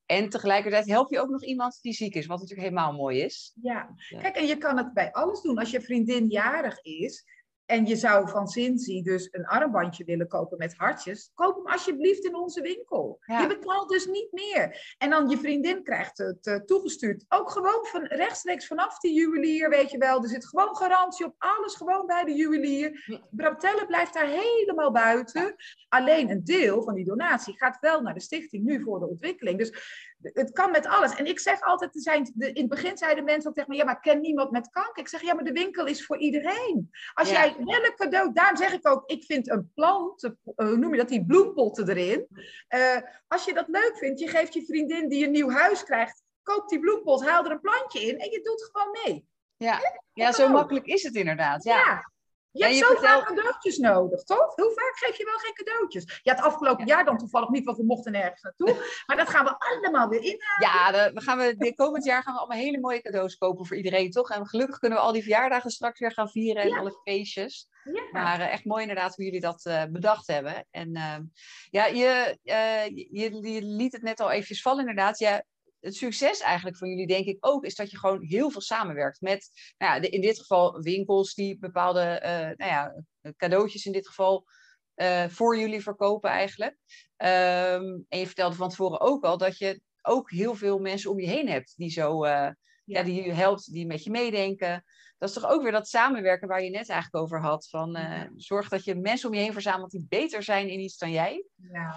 [0.05, 3.53] En tegelijkertijd help je ook nog iemand die ziek is, wat natuurlijk helemaal mooi is.
[3.61, 3.95] Ja.
[4.09, 4.19] Ja.
[4.19, 5.57] kijk, en je kan het bij alles doen.
[5.57, 7.25] Als je vriendin jarig is
[7.69, 12.25] en je zou van Cincy dus een armbandje willen kopen met hartjes, koop hem alsjeblieft
[12.25, 13.19] in onze winkel.
[13.25, 13.41] Ja.
[13.41, 14.95] Je betaalt dus niet meer.
[14.97, 17.25] En dan je vriendin krijgt het eh, toegestuurd.
[17.27, 20.23] Ook gewoon van rechtstreeks vanaf de juwelier, weet je wel.
[20.23, 23.03] Er zit gewoon garantie op alles, gewoon bij de juwelier.
[23.05, 23.19] Ja.
[23.31, 25.55] Bratelle blijft daar helemaal buiten.
[25.89, 29.57] Alleen een deel van die donatie gaat wel naar de stichting nu voor de ontwikkeling.
[29.57, 29.73] Dus
[30.21, 31.15] het kan met alles.
[31.15, 33.77] En ik zeg altijd, er zijn, de, in het begin zeiden mensen ook tegen me,
[33.77, 35.01] ja, maar ik ken niemand met kanker.
[35.01, 36.89] Ik zeg, ja, maar de winkel is voor iedereen.
[37.13, 37.35] Als Ja.
[37.45, 41.09] jij welk cadeau, daarom zeg ik ook, ik vind een plant, hoe noem je dat,
[41.09, 42.27] die bloempotten erin.
[42.67, 42.97] Eh,
[43.27, 46.69] als je dat leuk vindt, je geeft je vriendin die een nieuw huis krijgt, koop
[46.69, 49.27] die bloempot, haal er een plantje in en je doet gewoon mee.
[49.57, 49.79] Ja,
[50.13, 51.63] ja zo makkelijk is het inderdaad.
[51.63, 51.75] Ja.
[51.77, 52.11] Ja.
[52.51, 54.55] Je hebt je zo vaak cadeautjes nodig, toch?
[54.55, 56.19] Hoe vaak geef je wel geen cadeautjes?
[56.23, 58.75] Ja, het afgelopen jaar dan toevallig niet, want we mochten nergens naartoe.
[59.07, 60.37] Maar dat gaan we allemaal weer in.
[60.59, 63.65] Ja, de- we gaan we, dit komend jaar gaan we allemaal hele mooie cadeaus kopen
[63.65, 64.29] voor iedereen, toch?
[64.29, 66.77] En gelukkig kunnen we al die verjaardagen straks weer gaan vieren en Ja.
[66.79, 67.67] alle feestjes.
[67.83, 68.01] Ja.
[68.11, 70.67] Maar eh, echt mooi inderdaad hoe jullie dat eh, bedacht hebben.
[70.71, 71.23] En ehm,
[71.69, 75.19] ja, je, eh, je, je liet het net al eventjes vallen inderdaad.
[75.19, 75.43] Ja,
[75.79, 79.21] het succes eigenlijk van jullie denk ik ook is dat je gewoon heel veel samenwerkt
[79.21, 83.03] met, nou ja, de- in dit geval winkels die bepaalde eh, nou ja,
[83.37, 84.45] cadeautjes in dit geval
[84.93, 86.77] eh, voor jullie verkopen eigenlijk.
[87.15, 91.19] Ehm, en je vertelde van tevoren ook al dat je ook heel veel mensen om
[91.19, 92.51] je heen hebt die zo, eh,
[92.83, 93.03] ja.
[93.03, 94.83] die je helpt, die met je meedenken.
[95.17, 97.67] Dat is toch ook weer dat samenwerken waar je net eigenlijk over had.
[97.69, 97.97] Van
[98.35, 101.45] zorg dat je mensen om je heen verzamelt die beter zijn in iets dan jij.
[101.55, 101.95] Ja.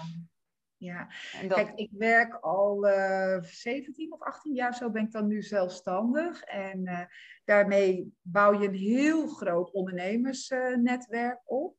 [0.83, 1.07] Ja,
[1.47, 5.41] kijk, ik werk al uh, eh, 17 of 18 jaar, zo ben ik dan nu
[5.41, 6.43] zelfstandig.
[6.43, 6.99] En uh,
[7.45, 11.75] daarmee bouw je een heel groot ondernemersnetwerk op.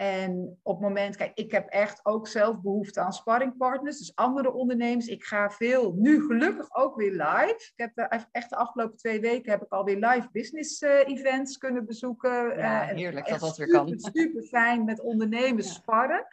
[0.00, 4.52] En op het moment, kijk, ik heb echt ook zelf behoefte aan sparringpartners, dus andere
[4.52, 5.06] ondernemers.
[5.06, 7.70] Ik ga veel, nu gelukkig ook weer live.
[7.72, 11.58] Ik heb uh, echt de afgelopen twee weken heb ik alweer live business uh, events
[11.58, 12.58] kunnen bezoeken.
[12.58, 13.98] Ja, heerlijk dat dat weer kan.
[13.98, 15.72] Super fijn met ondernemers ja.
[15.72, 16.26] sparren.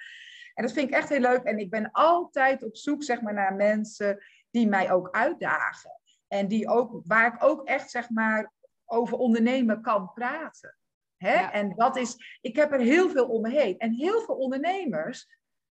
[0.58, 1.44] En dat vind ik echt heel leuk.
[1.44, 6.00] En ik ben altijd op zoek zeg maar, naar mensen die mij ook uitdagen.
[6.28, 8.54] En die ook, waar ik ook echt zeg maar,
[8.86, 10.78] over ondernemen kan praten.
[11.18, 11.36] Hè?
[11.36, 13.78] En dat is, ik heb er heel veel om me heen.
[13.78, 15.28] En heel veel ondernemers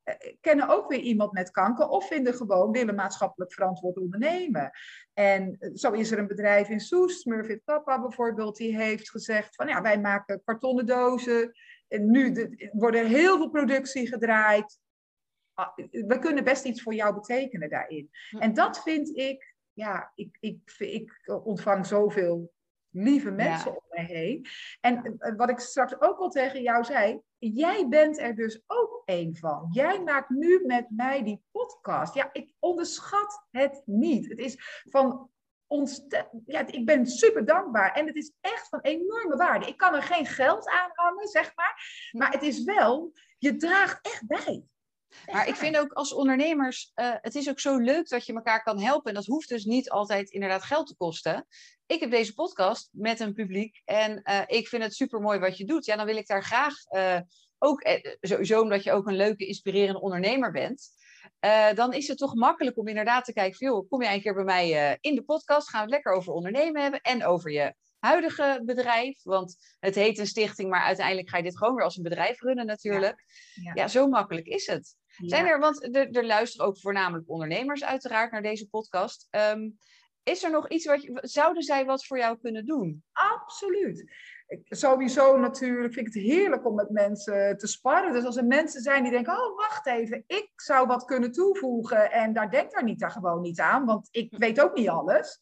[0.03, 4.71] eh, kennen ook weer iemand met kanker of vinden gewoon willen maatschappelijk verantwoord ondernemen.
[5.13, 9.55] En eh, zo is er een bedrijf in Soest, Smurfit Papa bijvoorbeeld, die heeft gezegd
[9.55, 11.51] van ja, wij maken kartonnen dozen.
[11.99, 14.79] Nu de, wordt er heel veel productie gedraaid.
[15.53, 18.09] Ah, we kunnen best iets voor jou betekenen daarin.
[18.39, 22.51] En dat vind ik, ja, ik, ik, ik ontvang zoveel
[22.89, 24.45] lieve mensen om me heen.
[24.81, 29.01] En eh, wat ik straks ook al tegen jou zei, jij bent er dus ook
[29.05, 29.67] een van.
[29.71, 32.13] Jij maakt nu met mij die podcast.
[32.13, 34.29] Ja, ik onderschat het niet.
[34.29, 35.29] Het is van.
[36.45, 39.67] Ja, ik ben super dankbaar en het is echt van enorme waarde.
[39.67, 43.99] Ik kan er geen geld aan hangen, zeg maar, maar het is wel, je draagt
[44.01, 44.63] echt bij.
[45.32, 48.63] Maar ik vind ook als ondernemers, uh, het is ook zo leuk dat je elkaar
[48.63, 49.09] kan helpen.
[49.09, 51.47] En dat hoeft dus niet altijd inderdaad geld te kosten.
[51.86, 55.57] Ik heb deze podcast met een publiek en uh, ik vind het super mooi wat
[55.57, 55.86] je doet.
[55.86, 57.19] Ja, dan wil ik daar graag uh,
[57.57, 57.84] ook,
[58.22, 60.89] sowieso omdat je ook een leuke, inspirerende ondernemer bent.
[61.76, 64.43] Dan is het toch makkelijk om inderdaad te kijken, joh, kom je een keer bij
[64.43, 68.61] mij in de podcast, gaan we het lekker over ondernemen hebben en over je huidige
[68.65, 69.24] bedrijf.
[69.24, 72.41] Want het heet een stichting, maar uiteindelijk ga je dit gewoon weer als een bedrijf
[72.41, 73.24] runnen natuurlijk.
[73.53, 73.88] Ja, ja.
[73.88, 74.95] zo makkelijk is het.
[75.17, 79.28] Zijn er, want er, er, luisteren ook voornamelijk ondernemers uiteraard naar deze podcast.
[79.32, 79.78] Um,
[80.24, 83.03] is er nog iets wat je, zouden zij wat voor jou kunnen doen?
[83.11, 84.11] Absoluut.
[84.52, 88.14] Ik, sowieso natuurlijk vind ik het heerlijk om met mensen te sparren.
[88.14, 92.12] Dus als er mensen zijn die denken, oh wacht even, ik zou wat kunnen toevoegen
[92.12, 95.39] en daar denkt daar niet daar gewoon niet aan, want ik weet ook niet alles.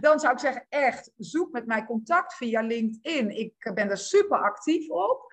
[0.00, 3.30] Dan zou ik zeggen, echt, zoek met mij contact via LinkedIn.
[3.30, 5.32] Ik ben er super actief op.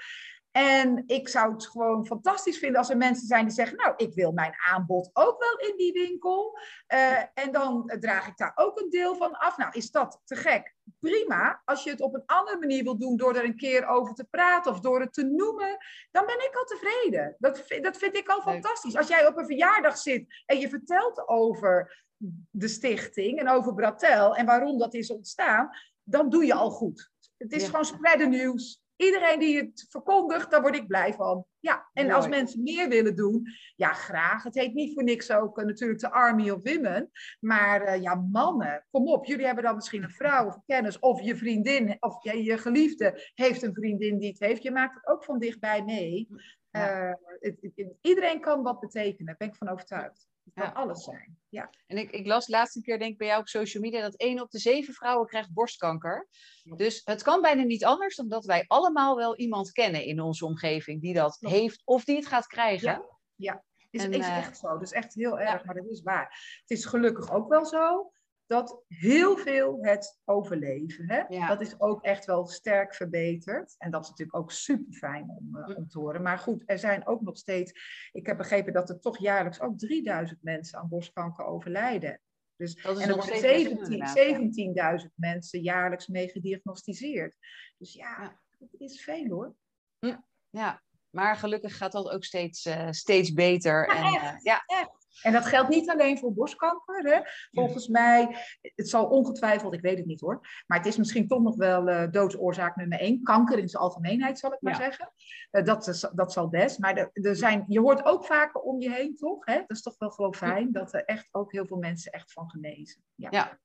[0.56, 4.14] En ik zou het gewoon fantastisch vinden als er mensen zijn die zeggen, nou, ik
[4.14, 6.60] wil mijn aanbod ook wel in die winkel.
[6.93, 9.58] Uh, en dan draag ik daar ook een deel van af.
[9.58, 10.76] Nou, is dat te gek?
[10.99, 11.62] Prima.
[11.66, 14.24] Als je het op een andere manier wil doen door er een keer over te
[14.24, 15.78] praten of door het te noemen,
[16.12, 17.36] dan ben ik al tevreden.
[17.39, 18.95] Dat, dat vind ik al fantastisch.
[18.95, 22.03] Als jij op een verjaardag zit en je vertelt over
[22.49, 25.70] de stichting en over Bratel en waarom dat is ontstaan,
[26.03, 27.12] dan doe je al goed.
[27.38, 28.84] Het is gewoon spreiden nieuws.
[28.96, 31.46] Iedereen die het verkondigt, daar word ik blij van.
[31.60, 34.43] Ja, en als mensen meer willen doen, ja, graag.
[34.43, 37.12] Het heet niet voor niks ook uh, natuurlijk de Army of Women.
[37.39, 39.26] Maar uh, ja, mannen, kom op.
[39.26, 41.00] Jullie hebben dan misschien een vrouw of kennis.
[41.00, 44.64] Of je vriendin of ja, je geliefde heeft een vriendin die het heeft.
[44.64, 46.28] Je maakt het ook van dichtbij mee.
[46.72, 50.28] Uh, het, het, iedereen kan wat betekenen, daar ben ik van overtuigd.
[50.46, 51.38] Het kan alles zijn.
[51.50, 51.70] Ja.
[51.88, 54.16] En ik, ik las laatst een keer, denk ik, bij jou op social media, dat
[54.16, 56.28] één op de zeven vrouwen krijgt borstkanker.
[56.64, 60.46] Dus het kan bijna niet anders dan dat wij allemaal wel iemand kennen in onze
[60.46, 62.89] omgeving die dat heeft of die het gaat krijgen.
[62.89, 63.04] Ja,
[63.36, 63.64] ja.
[63.89, 64.68] Is, en, is echt zo.
[64.68, 66.58] Dat is echt heel erg, maar dat is waar.
[66.62, 68.12] Het is gelukkig ook wel zo
[68.46, 71.12] dat heel veel het overleven.
[71.12, 71.48] Hè?
[71.48, 73.76] Dat is ook echt wel sterk verbeterd.
[73.78, 76.22] En dat is natuurlijk ook super fijn om, uh, om te horen.
[76.22, 77.72] Maar goed, er zijn ook nog steeds.
[78.12, 82.20] Ik heb begrepen dat er toch jaarlijks ook 3000 mensen aan borstkanker overlijden.
[82.56, 87.36] Dus, en er worden 17.000 mensen jaarlijks mee gediagnosticeerd.
[87.78, 89.56] Dus ja, ja, dat is veel hoor.
[90.00, 90.84] Ja, ja.
[91.10, 93.88] maar gelukkig gaat dat ook steeds, uh, steeds beter.
[93.88, 94.64] Ja, en, echt, uh, ja.
[94.66, 95.05] echt.
[95.22, 97.03] En dat geldt niet alleen voor borstkanker.
[97.03, 97.20] Hè.
[97.51, 101.41] Volgens mij, het zal ongetwijfeld, ik weet het niet hoor, maar het is misschien toch
[101.41, 103.24] nog wel uh, doodsoorzaak nummer één.
[103.24, 104.80] Kanker in zijn algemeenheid, zal ik maar ja.
[104.80, 105.11] zeggen.
[105.51, 106.80] Uh, dat, dat zal best.
[106.80, 109.45] Maar er, er zijn, je hoort ook vaker om je heen, toch?
[109.45, 109.55] Hè?
[109.55, 112.49] Dat is toch wel gewoon fijn dat er echt ook heel veel mensen echt van
[112.49, 113.03] genezen.
[113.16, 113.28] Ja.
[113.32, 113.59] ja.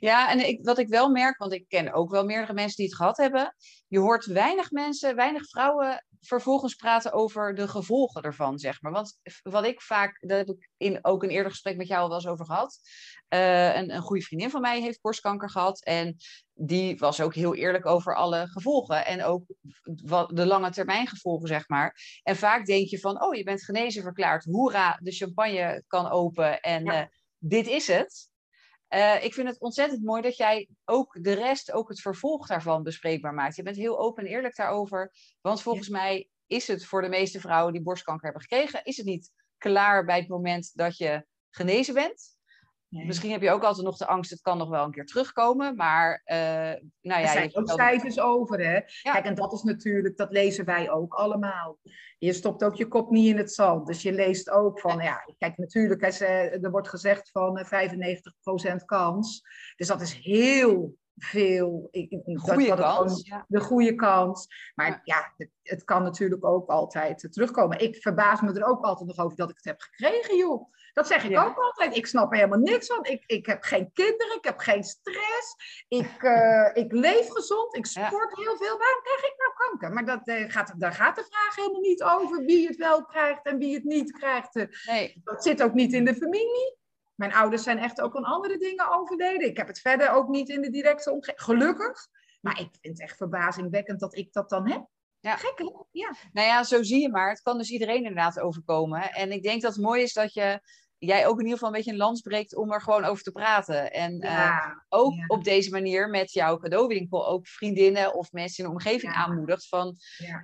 [0.00, 2.86] Ja, en ik, wat ik wel merk, want ik ken ook wel meerdere mensen die
[2.86, 3.54] het gehad hebben.
[3.88, 8.92] Je hoort weinig mensen, weinig vrouwen vervolgens praten over de gevolgen ervan, zeg maar.
[8.92, 12.08] Want wat ik vaak, dat heb ik in ook een eerder gesprek met jou al
[12.08, 12.78] wel eens over gehad.
[13.34, 15.84] Uh, een, een goede vriendin van mij heeft borstkanker gehad.
[15.84, 16.16] En
[16.52, 19.06] die was ook heel eerlijk over alle gevolgen.
[19.06, 19.44] En ook
[20.04, 22.20] wat, de lange termijn gevolgen, zeg maar.
[22.22, 24.44] En vaak denk je van, oh, je bent genezen verklaard.
[24.44, 27.00] Hoera, de champagne kan open en ja.
[27.00, 27.06] uh,
[27.38, 28.30] dit is het.
[28.88, 32.82] Eh, ik vind het ontzettend mooi dat jij ook de rest, ook het vervolg daarvan
[32.82, 33.56] bespreekbaar maakt.
[33.56, 35.12] Je bent heel open en eerlijk daarover.
[35.40, 39.06] Want volgens mij is het voor de meeste vrouwen die borstkanker hebben gekregen, is het
[39.06, 42.37] niet klaar bij het moment dat je genezen bent.
[42.88, 45.76] Misschien heb je ook altijd nog de angst, het kan nog wel een keer terugkomen.
[45.76, 48.80] Maar uh, nou ja, er zijn ook cijfers over, hè?
[49.02, 51.78] Kijk, en dat is natuurlijk, dat lezen wij ook allemaal.
[52.18, 53.86] Je stopt ook je kop niet in het zand.
[53.86, 57.70] Dus je leest ook van, ja, kijk, natuurlijk, er wordt gezegd van 95%
[58.64, 59.42] eh, kans.
[59.76, 61.88] Dus dat is heel veel.
[62.34, 63.32] Goede kans.
[63.46, 64.46] De goede kans.
[64.74, 67.80] Maar ja, het, het, kan natuurlijk ook altijd terugkomen.
[67.80, 70.76] Ik verbaas me er ook altijd nog over dat ik het heb gekregen, joh.
[70.98, 71.96] Dat zeg ik ook altijd.
[71.96, 73.04] Ik snap er helemaal niks van.
[73.04, 75.54] Ik, ik heb geen kinderen, ik heb geen stress.
[75.88, 78.78] Ik, uh, ik leef gezond, ik sport heel veel.
[78.78, 79.92] Waarom krijg ik nou kanker?
[79.92, 83.44] Maar dat, uh, gaat, daar gaat de vraag helemaal niet over wie het wel krijgt
[83.44, 84.54] en wie het niet krijgt.
[84.86, 85.20] Nee.
[85.24, 86.76] Dat zit ook niet in de familie.
[87.14, 89.48] Mijn ouders zijn echt ook aan andere dingen overleden.
[89.48, 91.42] Ik heb het verder ook niet in de directe omgeving.
[91.42, 92.08] Gelukkig.
[92.40, 94.86] Maar ik vind het echt verbazingwekkend dat ik dat dan heb.
[95.20, 95.36] Ja.
[95.36, 96.14] Gek, Ja.
[96.32, 97.28] Nou ja, zo zie je maar.
[97.30, 99.12] Het kan dus iedereen inderdaad overkomen.
[99.12, 100.60] En ik denk dat het mooi is dat je
[100.98, 103.30] jij ook in ieder geval een beetje een lans breekt om er gewoon over te
[103.30, 103.92] praten.
[103.92, 108.76] En eh, ook op deze manier met jouw cadeauwinkel ook vriendinnen of mensen in de
[108.76, 109.96] omgeving aanmoedigt van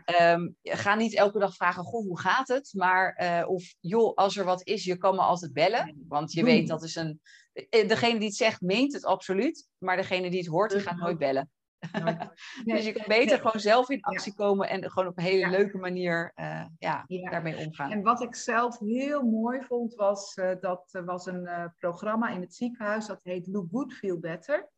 [0.04, 2.72] ehm, ga niet elke dag vragen, goh, hoe gaat het?
[2.72, 6.04] Maar uh, of joh, als er wat is, je kan me altijd bellen.
[6.08, 7.20] Want je weet dat is een.
[7.52, 9.68] Eh, degene die het zegt, meent het absoluut.
[9.78, 11.50] Maar degene die het hoort, die gaat nooit bellen.
[12.64, 15.78] dus je kan beter gewoon zelf in actie komen en gewoon op een hele leuke
[15.78, 17.90] manier uh, ja, daarmee omgaan.
[17.90, 22.40] En wat ik zelf heel mooi vond, was uh, dat was een uh, programma in
[22.40, 24.68] het ziekenhuis dat heet Look Good, Feel Better.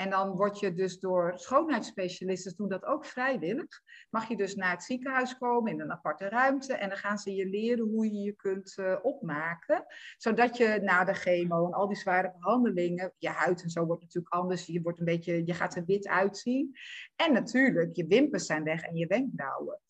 [0.00, 4.70] En dan word je dus door schoonheidsspecialisten, doen dat ook vrijwillig, mag je dus naar
[4.70, 8.20] het ziekenhuis komen in een aparte ruimte en dan gaan ze je leren hoe je
[8.20, 9.84] je kunt uh, opmaken,
[10.16, 14.02] zodat je na de chemo en al die zware behandelingen, je huid en zo wordt
[14.02, 16.76] natuurlijk anders, je, wordt een beetje, je gaat er wit uitzien.
[17.16, 19.80] En natuurlijk, je wimpers zijn weg en je wenkbrauwen.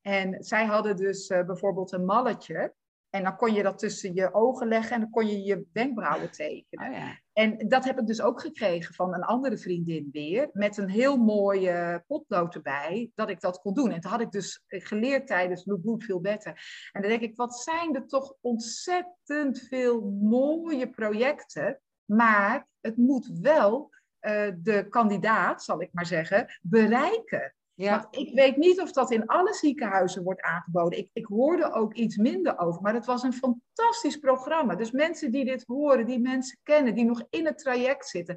[0.00, 2.74] En zij hadden dus uh, bijvoorbeeld een malletje.
[3.10, 6.30] En dan kon je dat tussen je ogen leggen en dan kon je je wenkbrauwen
[6.30, 6.88] tekenen.
[6.88, 7.18] Oh ja.
[7.32, 11.16] En dat heb ik dus ook gekregen van een andere vriendin weer, met een heel
[11.16, 13.90] mooie potlood erbij, dat ik dat kon doen.
[13.90, 16.52] En toen had ik dus geleerd tijdens Look Good Better.
[16.92, 23.30] En dan denk ik, wat zijn er toch ontzettend veel mooie projecten, maar het moet
[23.40, 23.90] wel
[24.20, 27.54] uh, de kandidaat, zal ik maar zeggen, bereiken.
[27.80, 28.00] Ja.
[28.00, 30.98] Want ik weet niet of dat in alle ziekenhuizen wordt aangeboden.
[30.98, 34.74] Ik, ik hoorde ook iets minder over, maar het was een fantastisch programma.
[34.74, 38.36] Dus mensen die dit horen, die mensen kennen, die nog in het traject zitten,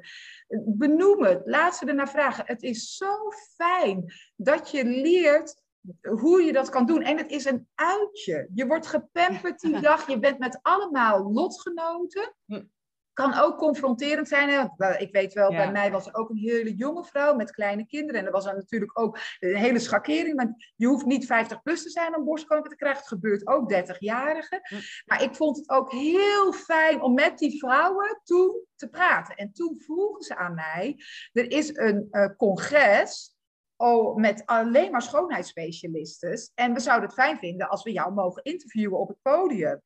[0.64, 2.44] benoem het, laat ze ernaar vragen.
[2.46, 5.62] Het is zo fijn dat je leert
[6.00, 7.02] hoe je dat kan doen.
[7.02, 8.48] En het is een uitje.
[8.54, 10.08] Je wordt gepamperd die dag.
[10.08, 12.34] Je bent met allemaal lotgenoten.
[13.14, 14.72] Kan ook confronterend zijn.
[14.98, 18.20] Ik weet wel, bij mij was er ook een hele jonge vrouw met kleine kinderen.
[18.20, 20.36] En er was dan natuurlijk ook een hele schakering.
[20.36, 23.00] Want je hoeft niet 50 plus te zijn om borstkanker te krijgen.
[23.00, 24.60] Het gebeurt ook 30-jarigen.
[25.04, 29.34] Maar ik vond het ook heel fijn om met die vrouwen toen te praten.
[29.34, 30.96] En toen vroegen ze aan mij,
[31.32, 33.34] er is een uh, congres
[33.76, 36.50] Oh, met alleen maar schoonheidsspecialisten.
[36.54, 39.80] En we zouden het fijn vinden als we jou mogen interviewen op het podium.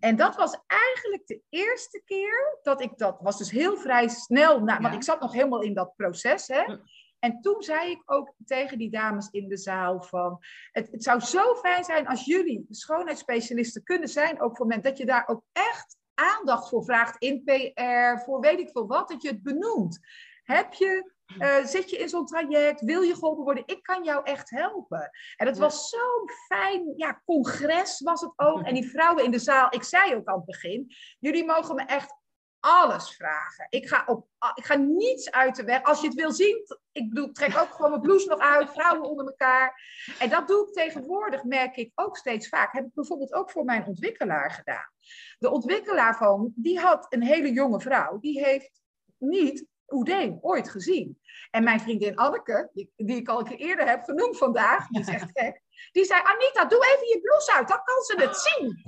[0.00, 4.60] En dat was eigenlijk de eerste keer dat ik dat was dus heel vrij snel,
[4.60, 6.46] na, want ik zat nog helemaal in dat proces.
[6.46, 6.76] Hè?
[7.18, 10.38] En toen zei ik ook tegen die dames in de zaal van,
[10.72, 14.84] het, het zou zo fijn zijn als jullie schoonheidsspecialisten kunnen zijn, ook voor het moment
[14.84, 19.08] dat je daar ook echt aandacht voor vraagt in PR, voor weet ik veel wat,
[19.08, 19.98] dat je het benoemt.
[20.42, 22.80] Heb je uh, zit je in zo'n traject?
[22.80, 23.62] Wil je geholpen worden?
[23.66, 25.10] Ik kan jou echt helpen.
[25.36, 28.62] En het was zo'n fijn ja, congres was het ook.
[28.62, 31.82] En die vrouwen in de zaal, ik zei ook aan het begin, jullie mogen me
[31.82, 32.18] echt
[32.60, 33.66] alles vragen.
[33.68, 35.82] Ik ga, op, ik ga niets uit de weg.
[35.82, 39.08] Als je het wil zien, ik bedoel, trek ook gewoon mijn blouse nog uit, vrouwen
[39.08, 39.82] onder elkaar.
[40.18, 42.72] En dat doe ik tegenwoordig, merk ik ook steeds vaak.
[42.72, 44.90] Heb ik bijvoorbeeld ook voor mijn ontwikkelaar gedaan.
[45.38, 48.18] De ontwikkelaar van, die had een hele jonge vrouw.
[48.18, 48.80] Die heeft
[49.18, 51.20] niet Oedeen ooit gezien.
[51.50, 55.00] En mijn vriendin Anneke, die, die, ik al een keer eerder heb genoemd vandaag, die
[55.00, 55.62] is echt gek,
[55.92, 58.68] die zei: Anita, doe even je blouse uit, dan kan ze het zien.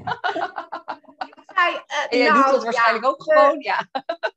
[1.28, 3.88] ik zei, uh, en jij nou, doet het waarschijnlijk ook gewoon, ja.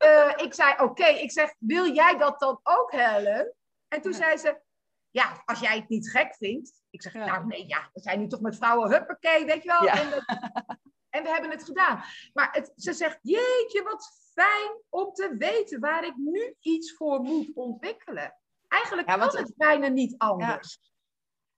[0.05, 3.53] Uh, ik zei: Oké, ik zeg: Wil jij dat dan ook, Helen?
[3.88, 4.61] En toen zei ze:
[5.11, 6.84] Ja, als jij het niet gek vindt.
[6.89, 9.88] Ik zeg: Nou, nee, ja, we zijn nu toch met vrouwen, huppakee, weet je wel.
[9.88, 10.26] En,
[11.09, 12.03] en, we hebben het gedaan.
[12.34, 17.19] Maar het, ze zegt: Jeetje, wat fijn om te weten waar ik nu iets voor
[17.19, 18.39] moet ontwikkelen.
[18.67, 20.79] Eigenlijk ja, kan het bijna niet anders.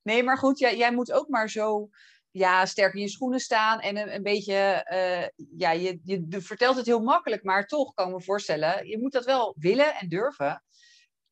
[0.02, 1.90] Nee, maar goed, jij, jij moet ook maar zo
[2.32, 4.54] ja, sterk in je schoenen staan en een, een beetje,
[4.84, 9.00] eh, ja, je, je vertelt het heel makkelijk, maar toch kan ik me voorstellen, je
[9.00, 10.64] moet dat wel willen en durven.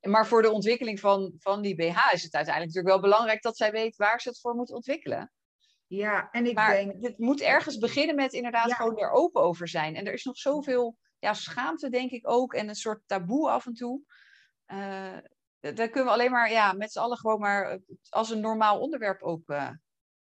[0.02, 3.58] Maar voor de ontwikkeling van, van die BH is het uiteindelijk natuurlijk wel belangrijk dat
[3.58, 5.32] zij weet waar ze het voor moet ontwikkelen.
[5.88, 7.04] Ja, en ik maar denk...
[7.04, 9.96] het moet ergens beginnen met inderdaad gewoon er open over zijn.
[9.96, 13.66] En er is nog zoveel ja, schaamte, denk ik ook, en een soort taboe af
[13.66, 14.02] en toe.
[14.68, 15.18] Uh,
[15.60, 19.22] daar kunnen we alleen maar ja, met z'n allen gewoon maar als een normaal onderwerp
[19.22, 19.70] ook uh,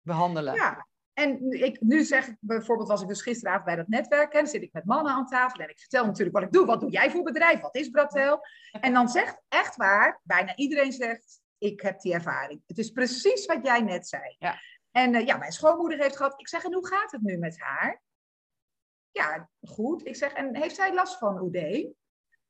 [0.00, 0.54] behandelen.
[0.54, 4.46] Ja, en ik, nu zeg ik bijvoorbeeld, was ik dus gisteravond bij dat netwerk, en
[4.46, 6.66] zit ik met mannen aan tafel en ik vertel natuurlijk wat ik doe.
[6.66, 7.60] Wat doe jij voor bedrijf?
[7.60, 8.40] Wat is Bratel?
[8.80, 12.62] En dan zegt echt waar, bijna iedereen zegt, ik heb die ervaring.
[12.66, 14.36] Het is precies wat jij net zei.
[14.38, 14.60] Ja.
[14.90, 16.40] En uh, ja, mijn schoonmoeder heeft gehad.
[16.40, 18.02] Ik zeg, en hoe gaat het nu met haar?
[19.16, 20.06] Ja, goed.
[20.06, 21.92] Ik zeg, en heeft zij last van OD?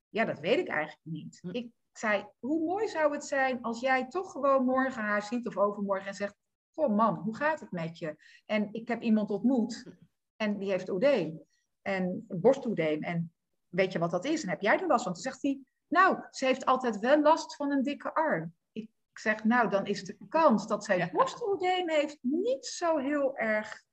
[0.09, 1.39] Ja, dat weet ik eigenlijk niet.
[1.41, 1.51] Hm.
[1.51, 5.57] Ik zei, hoe mooi zou het zijn als jij toch gewoon morgen haar ziet of
[5.57, 6.37] overmorgen en zegt,
[6.75, 8.17] goh man, hoe gaat het met je?
[8.47, 9.85] En ik heb iemand ontmoet
[10.37, 11.43] en die heeft oedeem.
[11.83, 13.03] En borstoedeem.
[13.03, 13.33] En
[13.69, 14.43] weet je wat dat is?
[14.43, 15.13] En heb jij er last van?
[15.13, 18.55] Toen zegt hij, nou, ze heeft altijd wel last van een dikke arm.
[18.73, 21.11] Ik zeg, nou, dan is de kans dat zij ja.
[21.11, 23.85] borstoedeem heeft niet zo heel erg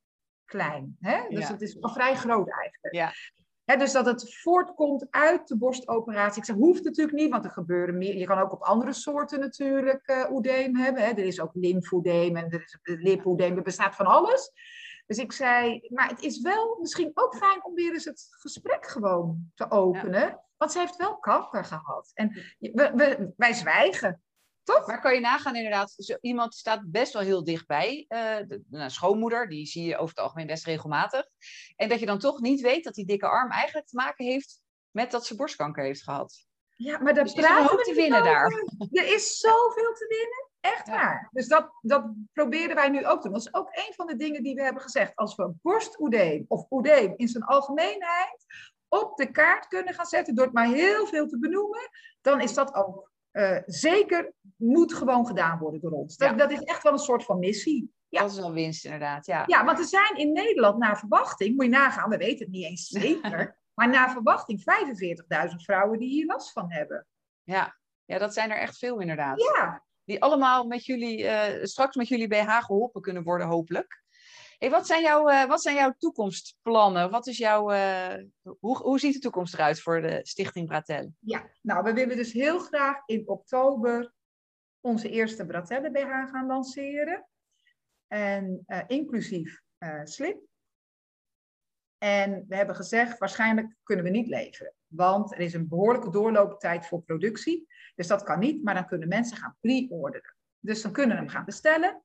[0.53, 0.97] klein.
[0.99, 1.27] Hè?
[1.29, 1.51] Dus Ja.
[1.51, 2.95] het is wel vrij groot eigenlijk.
[2.95, 3.77] Ja.
[3.77, 6.39] Dus dat het voortkomt uit de borstoperatie.
[6.39, 8.17] Ik zeg, hoeft natuurlijk niet, want er gebeuren meer.
[8.17, 11.03] Je kan ook op andere soorten natuurlijk eh oedeem hebben.
[11.03, 11.09] Hè.
[11.09, 13.57] Er is ook lymfoedeem en er is lipoedeem.
[13.57, 14.51] Er bestaat van alles.
[15.05, 18.87] Dus ik zei, maar het is wel misschien ook fijn om weer eens het gesprek
[18.87, 20.39] gewoon te openen.
[20.57, 22.11] Want ze heeft wel kanker gehad.
[22.13, 22.29] En
[22.59, 24.21] we, we, wij zwijgen.
[24.63, 24.87] Toch?
[24.87, 28.05] Maar kan je nagaan inderdaad, zo, iemand staat best wel heel dichtbij.
[28.09, 31.27] Uh, de, de schoonmoeder, die zie je over het algemeen best regelmatig.
[31.75, 34.61] En dat je dan toch niet weet dat die dikke arm eigenlijk te maken heeft
[34.91, 36.45] met dat ze borstkanker heeft gehad.
[36.75, 38.33] Ja, maar daar dus hoop te winnen over.
[38.33, 38.51] daar.
[38.91, 40.51] Er is zoveel te winnen.
[40.59, 40.93] Echt Ja.
[40.93, 41.29] waar.
[41.31, 43.37] Dus dat, dat proberen wij nu ook te doen.
[43.37, 45.15] Dat is ook een van de dingen die we hebben gezegd.
[45.15, 48.45] Als we borstoedeem of oedeem in zijn algemeenheid
[48.87, 51.89] op de kaart kunnen gaan zetten door het maar heel veel te benoemen,
[52.21, 56.17] dan is dat ook uh, zeker, moet gewoon gedaan worden door ons.
[56.17, 56.35] Dat, Ja.
[56.35, 57.93] dat is echt wel een soort van missie.
[58.07, 58.21] Ja.
[58.21, 59.43] Dat is wel winst inderdaad, ja.
[59.45, 62.65] Ja, want er zijn in Nederland naar verwachting, moet je nagaan, we weten het niet
[62.65, 64.59] eens zeker, maar naar verwachting
[65.49, 67.07] 45.000 vrouwen die hier last van hebben.
[67.43, 67.77] Ja.
[68.05, 69.41] ja, dat zijn er echt veel inderdaad.
[69.55, 74.02] Ja, Die allemaal met jullie, eh, straks met jullie BH geholpen kunnen worden, hopelijk.
[74.63, 77.09] Hey, wat, zijn jouw, eh, wat zijn jouw toekomstplannen?
[77.09, 78.23] Wat is jouw, eh,
[78.59, 81.13] hoe, hoe ziet de toekomst eruit voor de Stichting Bratel?
[81.19, 84.13] ja, nou, we willen dus heel graag in oktober
[84.79, 87.27] onze eerste Bratelle BH gaan lanceren.
[88.07, 89.61] En eh, inclusief
[90.03, 90.41] slip.
[91.97, 94.73] En we hebben gezegd, waarschijnlijk kunnen we niet leveren.
[94.87, 97.67] Want er is een behoorlijke doorlooptijd voor productie.
[97.95, 100.35] Dus dat kan niet, maar dan kunnen mensen gaan pre-orderen.
[100.59, 102.03] Dus dan kunnen we hem gaan bestellen.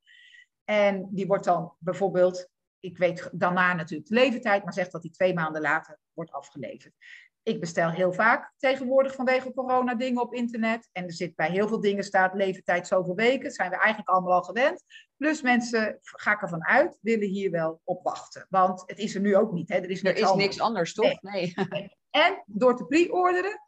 [0.70, 2.48] En die wordt dan bijvoorbeeld,
[2.80, 6.94] ik weet daarna natuurlijk de levertijd, maar zegt dat die twee maanden later wordt afgeleverd.
[7.42, 10.88] Ik bestel heel vaak tegenwoordig vanwege corona dingen op internet.
[10.92, 13.42] En er zit bij heel veel dingen staat levertijd zoveel weken.
[13.42, 14.84] Dat zijn we eigenlijk allemaal al gewend.
[15.16, 18.46] Plus mensen, ga ik ervan uit, willen hier wel op wachten.
[18.48, 19.68] Want het is er nu ook niet.
[19.68, 19.76] Hè?
[19.76, 20.46] Er is, Er niks, is anders.
[20.46, 21.22] niks anders, toch?
[21.22, 21.54] Nee.
[22.10, 23.67] En door te pre-orderen,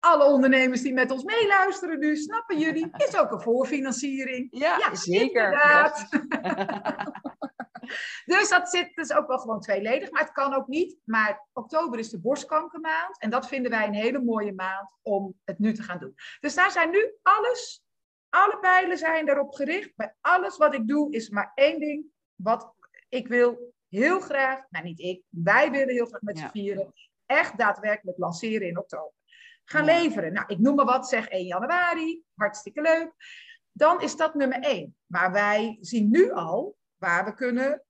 [0.00, 4.46] alle ondernemers die met ons meeluisteren nu, snappen jullie, is ook een voorfinanciering.
[4.50, 5.44] Ja, Ja, zeker.
[5.44, 6.08] inderdaad.
[8.26, 10.96] Dus dat zit dus ook wel gewoon tweeledig, maar het kan ook niet.
[11.04, 15.58] Maar oktober is de borstkankermaand en dat vinden wij een hele mooie maand om het
[15.58, 16.14] nu te gaan doen.
[16.40, 17.84] Dus daar zijn nu alles,
[18.28, 19.92] alle pijlen zijn daarop gericht.
[19.96, 22.74] Bij alles wat ik doe is maar één ding, wat
[23.08, 26.44] ik wil heel graag, nou niet ik, wij willen heel graag met Ja.
[26.44, 26.92] z'n vieren,
[27.26, 29.12] echt daadwerkelijk lanceren in oktober.
[29.70, 30.32] Gaan leveren.
[30.32, 33.12] Nou, ik noem maar wat, zeg 1 januari, hartstikke leuk.
[33.72, 34.96] Dan is dat nummer één.
[35.06, 37.82] Maar wij zien nu al waar we kunnen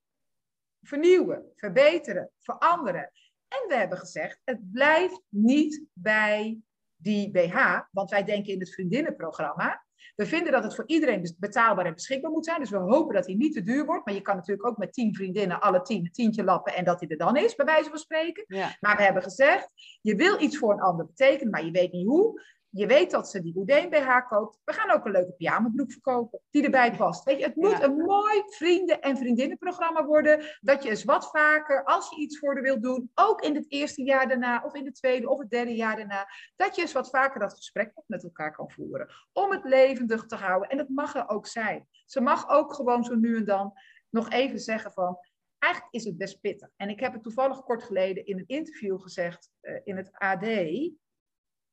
[0.80, 3.12] vernieuwen, verbeteren, veranderen.
[3.48, 6.60] En we hebben gezegd, het blijft niet bij
[6.98, 9.86] die BH, want wij denken in het vriendinnenprogramma.
[10.16, 12.60] We vinden dat het voor iedereen betaalbaar en beschikbaar moet zijn.
[12.60, 14.06] Dus we hopen dat hij niet te duur wordt.
[14.06, 17.00] Maar je kan natuurlijk ook met tien vriendinnen alle tien een tientje lappen en dat
[17.00, 18.44] hij er dan is, bij wijze van spreken.
[18.46, 18.76] Ja.
[18.80, 19.68] Maar we hebben gezegd,
[20.00, 22.42] je wil iets voor een ander betekenen, maar je weet niet hoe.
[22.78, 24.58] Je weet dat ze die Oudeen BH koopt.
[24.64, 27.24] We gaan ook een leuke pyjamabroek verkopen die erbij past.
[27.24, 27.82] Weet je, het moet Ja.
[27.82, 30.58] een mooi vrienden- en vriendinnenprogramma worden.
[30.60, 33.64] Dat je eens wat vaker, als je iets voor de wilt doen, ook in het
[33.68, 36.92] eerste jaar daarna, of in het tweede of het derde jaar daarna, dat je eens
[36.92, 39.08] wat vaker dat gesprek met elkaar kan voeren.
[39.32, 40.68] Om het levendig te houden.
[40.68, 41.88] En dat mag er ook zijn.
[42.04, 43.72] Ze mag ook gewoon zo nu en dan
[44.10, 45.18] nog even zeggen van,
[45.58, 46.68] eigenlijk is het best pittig.
[46.76, 50.46] En ik heb het toevallig kort geleden in een interview gezegd eh, in het AD.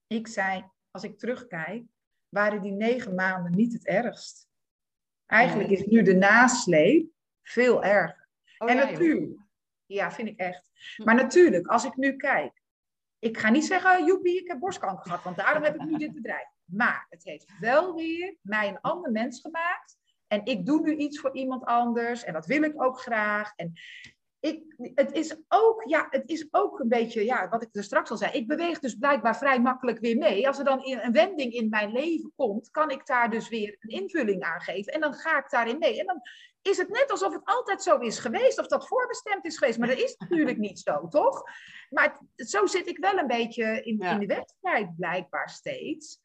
[0.08, 1.84] Ik zei, als ik terugkijk,
[2.30, 4.48] waren die negen maanden niet het ergst.
[5.26, 7.10] Eigenlijk is nu de nasleep
[7.42, 8.30] veel erger.
[8.58, 8.92] Oh, en ja, joh.
[8.92, 9.40] natuurlijk,
[9.86, 10.70] ja, vind ik echt.
[10.96, 11.04] Hm.
[11.04, 12.62] Maar natuurlijk, als ik nu kijk,
[13.20, 16.14] ik ga niet zeggen, joepie, ik heb borstkanker gehad, want daarom heb ik nu dit
[16.14, 16.48] bedrijf.
[16.66, 19.98] Maar het heeft wel weer mij een ander mens gemaakt.
[20.28, 23.54] En ik doe nu iets voor iemand anders en dat wil ik ook graag.
[23.56, 23.74] En
[24.46, 24.64] ik,
[24.96, 28.18] het, is ook, ja, het is ook een beetje, ja, wat ik er straks al
[28.18, 28.32] zei.
[28.32, 30.48] Ik beweeg dus blijkbaar vrij makkelijk weer mee.
[30.48, 33.90] Als er dan een wending in mijn leven komt, kan ik daar dus weer een
[33.90, 34.94] invulling aan geven.
[34.94, 36.00] En dan ga ik daarin mee.
[36.00, 36.22] En dan
[36.62, 39.78] is het net alsof het altijd zo is geweest, of dat voorbestemd is geweest.
[39.80, 41.44] Maar dat is natuurlijk niet zo, toch?
[41.90, 44.12] Maar het- zo zit ik wel een beetje in, Ja.
[44.12, 46.20] in de wedstrijd, blijkbaar steeds.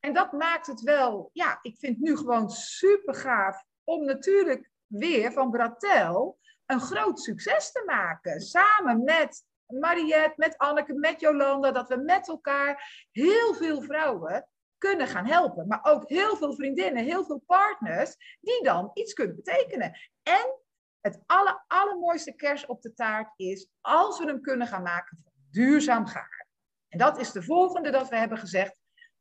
[0.00, 4.70] En dat maakt het wel, ja, ik vind het nu gewoon super gaaf om natuurlijk
[4.86, 8.40] weer van Bratel een groot succes te maken.
[8.40, 14.48] Samen met Mariette, met Anneke, met Jolanda, dat we met elkaar heel veel vrouwen
[14.78, 15.66] kunnen gaan helpen.
[15.66, 19.98] Maar ook heel veel vriendinnen, heel veel partners, die dan iets kunnen betekenen.
[20.22, 20.60] En
[21.00, 25.32] het aller, allermooiste kers op de taart is als we hem kunnen gaan maken van
[25.50, 26.46] duurzaam gaar.
[26.88, 28.76] En dat is de volgende dat we hebben gezegd.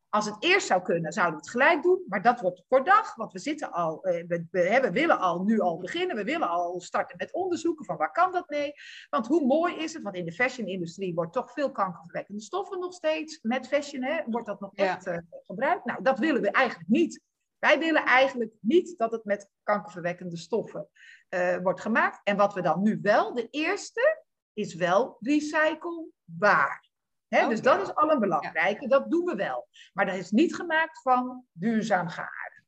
[0.09, 2.03] Als het eerst zou kunnen, zouden we het gelijk doen.
[2.07, 5.43] Maar dat wordt een kort dag, want we zitten al, eh, we, we, willen al
[5.43, 6.15] nu al beginnen.
[6.15, 8.73] We willen al starten met onderzoeken van waar kan dat mee.
[9.09, 12.93] Want hoe mooi is het, want in de fashion-industrie wordt toch veel kankerverwekkende stoffen nog
[12.93, 13.39] steeds.
[13.41, 14.95] Met fashion hè, wordt dat nog Ja.
[14.95, 15.85] echt eh, gebruikt.
[15.85, 17.21] Nou, dat willen we eigenlijk niet.
[17.59, 20.87] Wij willen eigenlijk niet dat het met kankerverwekkende stoffen
[21.29, 22.19] eh, wordt gemaakt.
[22.23, 26.89] En wat we dan nu wel, de eerste, is wel recyclebaar.
[27.29, 29.67] Dus dat is al een belangrijke, dat doen we wel.
[29.93, 32.63] Maar dat is niet gemaakt van duurzaam gaar.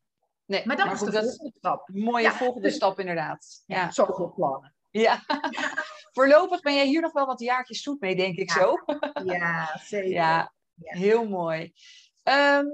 [0.46, 1.90] Nee, Maar dat is goed, de volgende stap.
[1.94, 3.64] mooie Ja, volgende dus- stap inderdaad.
[3.66, 3.92] Ja.
[3.92, 4.74] Zoveel plannen.
[4.90, 5.20] ja.
[6.14, 8.60] Voorlopig ben jij hier nog wel wat jaartjes zoet mee, denk ik Ja.
[8.60, 8.76] zo.
[9.24, 10.10] Ja, zeker.
[10.10, 11.74] Ja, heel mooi.
[12.24, 12.66] Ehm,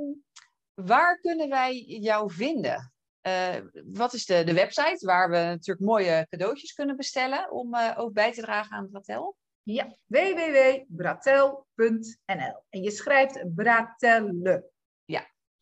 [0.74, 2.94] waar kunnen wij jou vinden?
[3.22, 3.56] Eh,
[3.86, 8.14] wat is de, de website waar we natuurlijk mooie cadeautjes kunnen bestellen om eh, ook
[8.14, 9.36] bij te dragen aan Bratel?
[9.64, 12.64] Ja, www.bratel.nl.
[12.70, 14.72] En je schrijft Bratelle.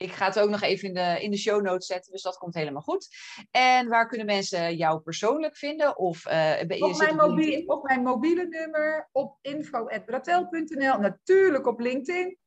[0.02, 2.38] Ik ga het ook nog even in de, in de show notes zetten, dus dat
[2.38, 3.08] komt helemaal goed.
[3.52, 5.98] En waar kunnen mensen jou persoonlijk vinden?
[5.98, 11.00] Of eh, je Op mijn, mobiele, op mijn mobiele nummer, op info.bratel.nl.
[11.00, 12.40] Natuurlijk op LinkedIn.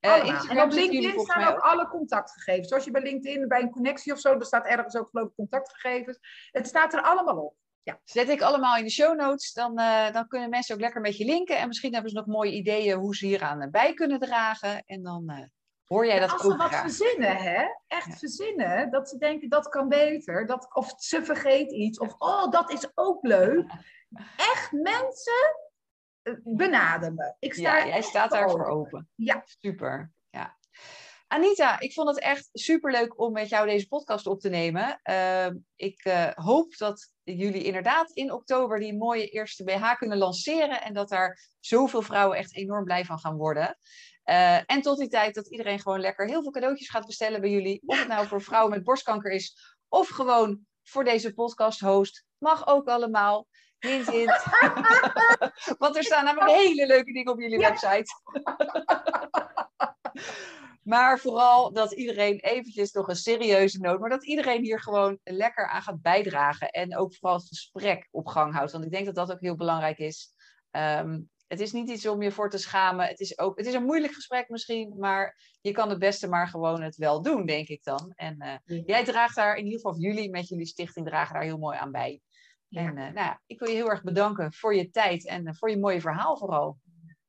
[0.00, 0.32] Eh, Allemaal.
[0.32, 2.68] Instagram en op LinkedIn staan ook alle contactgegevens.
[2.68, 5.34] Zoals je bij LinkedIn bij een connectie of zo, er staat ergens ook geloof ik
[5.34, 6.18] contactgegevens.
[6.50, 7.56] Het staat er allemaal op.
[8.04, 9.52] Zet ik allemaal in de show notes.
[9.52, 11.58] Dan, eh, dan kunnen mensen ook lekker met je linken.
[11.58, 14.84] En misschien hebben ze nog mooie ideeën hoe ze hieraan eh, bij kunnen dragen.
[14.86, 15.44] En dan eh,
[15.84, 17.64] hoor jij Ja, dat als ook ze wat verzinnen, hè?
[17.86, 18.16] echt Ja.
[18.16, 22.72] verzinnen, dat ze denken dat kan beter, dat, of ze vergeet iets, of oh, dat
[22.72, 23.70] is ook leuk.
[24.36, 25.56] Echt mensen
[26.44, 27.34] benader me.
[27.38, 28.72] Ik sta Ja, jij staat daarvoor open.
[28.72, 29.08] open.
[29.14, 29.42] Ja.
[29.44, 30.12] Super.
[30.30, 30.56] Ja.
[31.28, 35.00] Anita, ik vond het echt superleuk om met jou deze podcast op te nemen.
[35.02, 40.82] Ehm, ik eh, hoop dat jullie inderdaad in oktober die mooie eerste BH kunnen lanceren.
[40.82, 43.78] En dat daar zoveel vrouwen echt enorm blij van gaan worden.
[44.22, 47.50] Eh, en tot die tijd dat iedereen gewoon lekker heel veel cadeautjes gaat bestellen bij
[47.50, 47.82] jullie.
[47.86, 49.76] Of het nou voor vrouwen met borstkanker is.
[49.88, 52.24] Of gewoon voor deze podcast host.
[52.38, 53.46] Mag ook allemaal.
[53.78, 54.44] Hint, hint.
[55.78, 57.68] Want er staan namelijk hele leuke dingen op jullie Ja.
[57.68, 58.12] website.
[60.86, 65.68] Maar vooral dat iedereen eventjes nog een serieuze noot, maar dat iedereen hier gewoon lekker
[65.68, 66.70] aan gaat bijdragen.
[66.70, 68.72] En ook vooral het gesprek op gang houdt.
[68.72, 70.34] Want ik denk dat dat ook heel belangrijk is.
[70.70, 73.06] Ehm, het is niet iets om je voor te schamen.
[73.06, 76.48] Het is, ook, het is een moeilijk gesprek misschien, maar je kan het beste maar
[76.48, 78.12] gewoon het wel doen, denk ik dan.
[78.14, 78.82] En eh, Ja.
[78.86, 81.92] jij draagt daar, in ieder geval jullie met jullie stichting, dragen daar heel mooi aan
[81.92, 82.20] bij.
[82.68, 82.80] Ja.
[82.80, 85.70] En eh, nou ja, ik wil je heel erg bedanken voor je tijd en voor
[85.70, 86.78] je mooie verhaal vooral.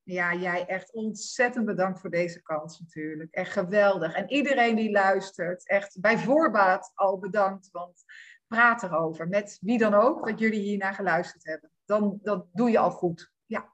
[0.08, 3.34] Ja, jij echt ontzettend bedankt voor deze kans natuurlijk.
[3.34, 4.14] Echt geweldig.
[4.14, 7.70] En iedereen die luistert, echt bij voorbaat al bedankt.
[7.72, 8.04] Want
[8.48, 11.72] praat erover met wie dan ook, dat jullie hiernaar geluisterd hebben.
[11.86, 13.32] Dan dat doe je al goed.
[13.46, 13.74] Ja.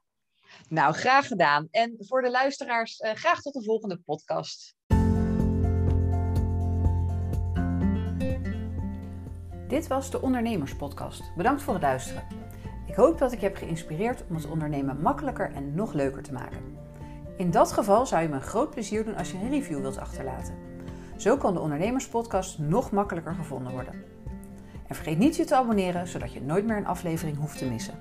[0.68, 1.68] Nou, graag gedaan.
[1.70, 4.76] En voor de luisteraars, eh, graag tot de volgende podcast.
[9.68, 11.34] Dit was de Ondernemerspodcast.
[11.36, 12.44] Bedankt voor het luisteren.
[12.94, 16.32] Ik hoop dat ik je heb geïnspireerd om het ondernemen makkelijker en nog leuker te
[16.32, 16.58] maken.
[17.36, 19.98] In dat geval zou je me een groot plezier doen als je een review wilt
[19.98, 20.54] achterlaten.
[21.16, 23.94] Zo kan de Ondernemerspodcast nog makkelijker gevonden worden.
[24.88, 27.94] En vergeet niet je te abonneren, zodat je nooit meer een aflevering hoeft te missen.